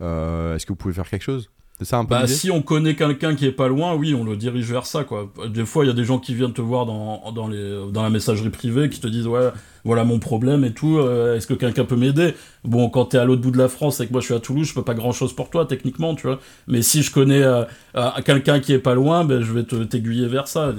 [0.01, 1.52] est-ce que vous pouvez faire quelque chose?
[1.79, 4.23] C'est ça un peu Bah, si on connaît quelqu'un qui est pas loin, oui, on
[4.23, 5.31] le dirige vers ça, quoi.
[5.49, 8.03] Des fois, il y a des gens qui viennent te voir dans, dans, les, dans
[8.03, 9.49] la messagerie privée, qui te disent, ouais,
[9.83, 12.35] voilà mon problème et tout, euh, est-ce que quelqu'un peut m'aider?
[12.63, 14.39] Bon, quand t'es à l'autre bout de la France et que moi je suis à
[14.39, 16.39] Toulouse, je peux pas grand chose pour toi, techniquement, tu vois.
[16.67, 17.63] Mais si je connais euh,
[17.97, 20.73] euh, quelqu'un qui est pas loin, ben, je vais te t'aiguiller vers ça.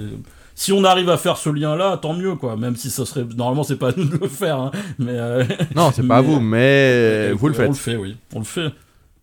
[0.57, 2.55] Si on arrive à faire ce lien-là, tant mieux, quoi.
[2.55, 3.25] Même si ça serait.
[3.35, 4.71] Normalement, c'est pas à nous de le faire, hein.
[4.97, 5.11] Mais.
[5.11, 5.43] euh,
[5.75, 7.67] Non, c'est pas à mais- vous, mais vous le On faites.
[7.67, 8.15] le fait, oui.
[8.33, 8.69] On le fait.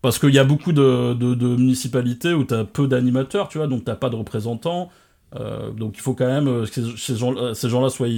[0.03, 3.85] Parce qu'il y a beaucoup de, municipalités où tu as peu d'animateurs, tu vois, donc
[3.85, 4.89] t'as pas de représentants.
[5.33, 8.09] Euh, donc il faut quand même euh, que euh, ces gens-là soient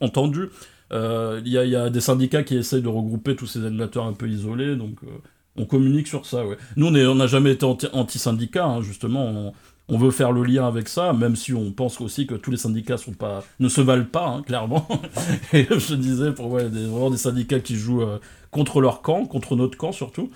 [0.00, 0.48] entendus.
[0.90, 4.74] Il y, a, des syndicats qui essayent de regrouper tous ces animateurs un peu isolés,
[4.74, 5.00] donc
[5.56, 6.56] on communique sur ça, ouais.
[6.76, 9.52] Nous, on n'a jamais été anti- anti-syndicat, hein, justement.
[9.88, 12.56] On, veut faire le lien avec ça, même si on pense aussi que tous les
[12.56, 12.96] syndicats
[13.60, 14.88] ne se valent pas, hein, clairement.
[15.52, 18.02] Et je disais, pour ouais, des, vraiment des syndicats qui jouent
[18.50, 20.30] contre leur camp, contre notre camp surtout.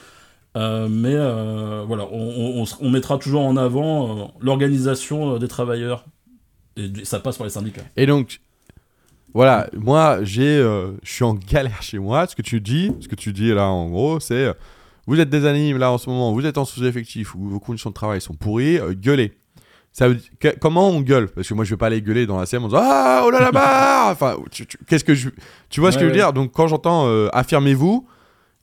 [0.57, 6.05] Euh, mais euh, voilà, on, mettra toujours en avant euh, l'organisation des travailleurs.
[6.77, 7.83] Et ça passe par les syndicats.
[7.97, 8.41] Et donc,
[9.35, 12.27] voilà, moi, j'ai, euh, je suis en galère chez moi.
[12.27, 14.53] Ce que tu dis, ce que tu dis là, en gros, c'est,
[15.07, 17.91] vous êtes des animes là en ce moment, vous êtes en sous-effectif ou vos conditions
[17.91, 19.33] de travail sont pourries, euh, gueulez.
[19.93, 21.29] Ça veut dire- que- comment on gueule?
[21.29, 23.31] Parce que moi, je vais pas aller gueuler dans la scène en disant ah oh
[23.31, 24.37] là là bah Enfin,
[24.87, 25.31] qu'est-ce que je,
[25.71, 26.33] tu vois ce que Ouais, je veux dire?
[26.33, 28.07] Donc, quand j'entends euh, affirmez-vous,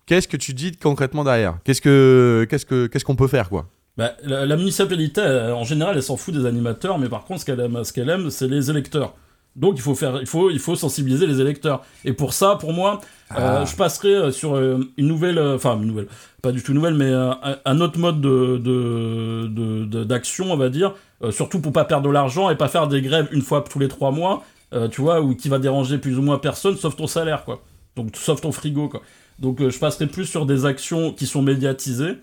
[0.06, 1.58] qu'est-ce que tu dis concrètement derrière?
[1.64, 3.68] Qu'est-ce que, qu'est-ce que, qu'est-ce qu'on peut faire quoi?
[3.98, 7.42] Bah, la, la municipalité, euh, en général, elle s'en fout des animateurs, mais par contre,
[7.42, 9.14] ce qu'elle aime, ce qu'elle aime, c'est les électeurs.
[9.56, 11.82] Donc, il faut faire, il faut, il faut sensibiliser les électeurs.
[12.04, 13.00] Et pour ça, pour moi,
[13.32, 13.66] euh, Ah.
[13.66, 16.08] je passerai euh, sur une nouvelle, enfin une nouvelle,
[16.42, 20.58] pas du tout nouvelle, mais un, un autre mode de, de, de- de- d'action, on
[20.58, 20.94] va dire,
[21.24, 23.80] euh, surtout pour pas perdre de l'argent et pas faire des grèves une fois tous
[23.80, 24.44] les trois mois,
[24.74, 27.62] euh, tu vois, ou qui va déranger plus ou moins personne, sauf ton salaire, quoi.
[27.96, 29.02] Donc, sauf ton frigo, quoi.
[29.40, 32.18] Donc, euh, je passerai plus sur des actions qui sont médiatisées.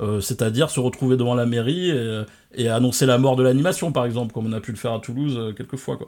[0.00, 2.22] Euh, c'est-à-dire se retrouver devant la mairie et,
[2.54, 5.00] et annoncer la mort de l'animation, par exemple, comme on a pu le faire à
[5.00, 5.96] Toulouse euh, quelques fois.
[5.96, 6.06] Quoi.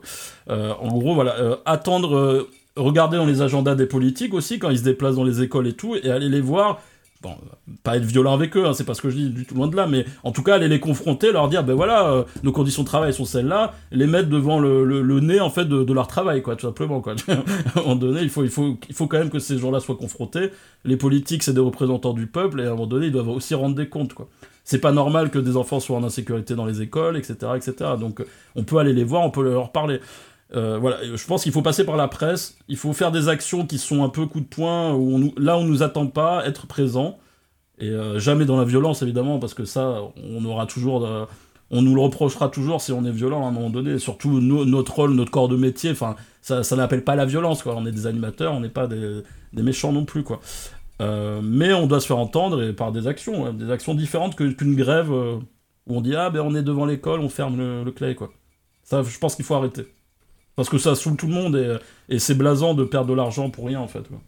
[0.49, 4.69] Euh, en gros, voilà, euh, attendre, euh, regarder dans les agendas des politiques aussi, quand
[4.69, 6.81] ils se déplacent dans les écoles et tout, et aller les voir.
[7.21, 7.35] Bon,
[7.83, 9.67] pas être violent avec eux, hein, c'est pas ce que je dis du tout loin
[9.67, 12.51] de là, mais en tout cas aller les confronter, leur dire, ben voilà, euh, nos
[12.51, 15.83] conditions de travail sont celles-là, les mettre devant le, le- le nez en fait de,
[15.83, 17.13] de leur travail, quoi, tout simplement, quoi.
[17.27, 17.33] à
[17.79, 19.97] un moment donné, il faut, il faut, il faut quand même que ces gens-là soient
[19.97, 20.49] confrontés.
[20.83, 23.53] Les politiques, c'est des représentants du peuple, et à un moment donné, ils doivent aussi
[23.53, 24.27] rendre des comptes, quoi.
[24.63, 27.73] C'est pas normal que des enfants soient en insécurité dans les écoles, etc., etc.
[27.99, 28.23] Donc,
[28.55, 29.99] on peut aller les voir, on peut leur parler.
[30.53, 32.57] Euh, voilà, je pense qu'il faut passer par la presse.
[32.67, 35.33] Il faut faire des actions qui sont un peu coup de poing, où on nous-
[35.37, 37.17] là on nous attend pas, être présent.
[37.79, 41.01] Et euh, jamais dans la violence, évidemment, parce que ça, on aura toujours.
[41.01, 41.25] de-
[41.73, 43.97] on nous le reprochera toujours si on est violent à un moment donné.
[43.97, 47.63] Surtout, no- notre rôle, notre corps de métier, enfin, ça, ça n'appelle pas la violence,
[47.63, 47.75] quoi.
[47.77, 49.21] On est des animateurs, on n'est pas des,
[49.53, 50.41] méchants non plus, quoi.
[51.01, 54.35] Euh, mais on doit se faire entendre et par des actions, ouais, des actions différentes
[54.35, 55.37] qu'une grève euh,
[55.87, 58.31] où on dit ah ben on est devant l'école, on ferme le, le clay quoi.
[58.83, 59.87] Ça, je pense qu'il faut arrêter
[60.55, 61.77] parce que ça saoule tout le monde et,
[62.15, 64.07] et c'est blasant de perdre de l'argent pour rien en fait.
[64.07, 64.19] quoi.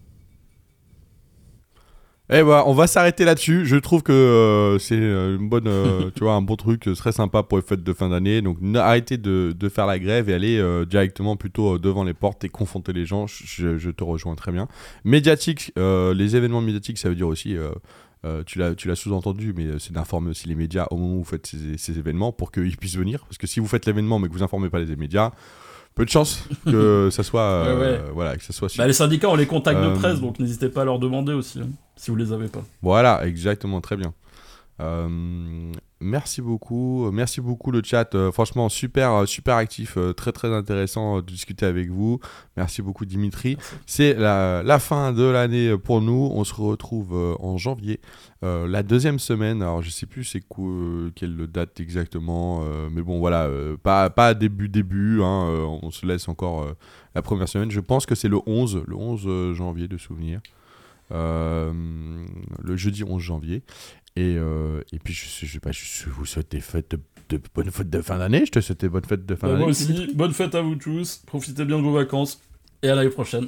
[2.30, 3.66] Eh bah, on va s'arrêter là-dessus.
[3.66, 7.12] Je trouve que euh, c'est euh, une bonne, euh, tu vois, un bon truc, très
[7.12, 8.42] sympa pour les fêtes de fin d'année.
[8.42, 12.44] Donc, arrêtez de, de faire la grève et allez euh, directement plutôt devant les portes
[12.46, 13.28] et confronter les gens.
[13.28, 14.68] Je, je te rejoins très bien.
[15.04, 17.58] Médiatique, les événements médiatiques, ça veut dire aussi,
[18.26, 21.18] euh, tu l'as, tu l'as sous-entendu, mais c'est d'informer aussi les médias au moment où
[21.20, 23.26] vous faites ces, ces événements pour qu'ils puissent venir.
[23.26, 25.32] Parce que si vous faites l'événement mais que vous informez pas les médias,
[25.96, 28.12] peu de chance que ça soit, euh, Ouais, ouais.
[28.14, 28.70] voilà, que ça soit.
[28.78, 31.34] Bah, les syndicats ont les contacts Euh, de presse donc n'hésitez pas à leur demander
[31.34, 32.64] aussi hein, si vous les avez pas.
[32.82, 34.14] Voilà, exactement, très bien.
[34.82, 35.72] Euh,
[36.04, 38.14] merci beaucoup, merci beaucoup le chat.
[38.16, 42.20] Euh, franchement, super, euh, super actif, euh, très très intéressant de discuter avec vous.
[42.58, 43.58] Merci beaucoup Dimitri.
[43.86, 46.30] C'est la, la fin de l'année pour nous.
[46.34, 48.00] On se retrouve en janvier,
[48.42, 49.62] la deuxième semaine.
[49.62, 50.66] Alors je sais plus c'est quoi,
[51.16, 53.50] quelle date exactement, mais bon voilà,
[53.82, 55.22] pas pas début début.
[55.22, 56.68] hein, on se laisse encore
[57.16, 57.72] la première semaine.
[57.72, 60.42] Je pense que c'est le 11, le 11 euh, janvier de souvenir.
[61.12, 61.72] Euh,
[62.64, 63.62] le jeudi 11 janvier.
[64.16, 67.00] Et, euh, et puis, je, je, je vous souhaite des fêtes de,
[67.30, 68.46] de bonnes fêtes de fin d'année.
[68.46, 69.64] Je te souhaite des bonnes fêtes de fin Bah, d'année.
[69.64, 72.40] moi aussi, bonne fête à vous tous, profitez bien de vos vacances
[72.84, 73.48] et à l'année prochaine.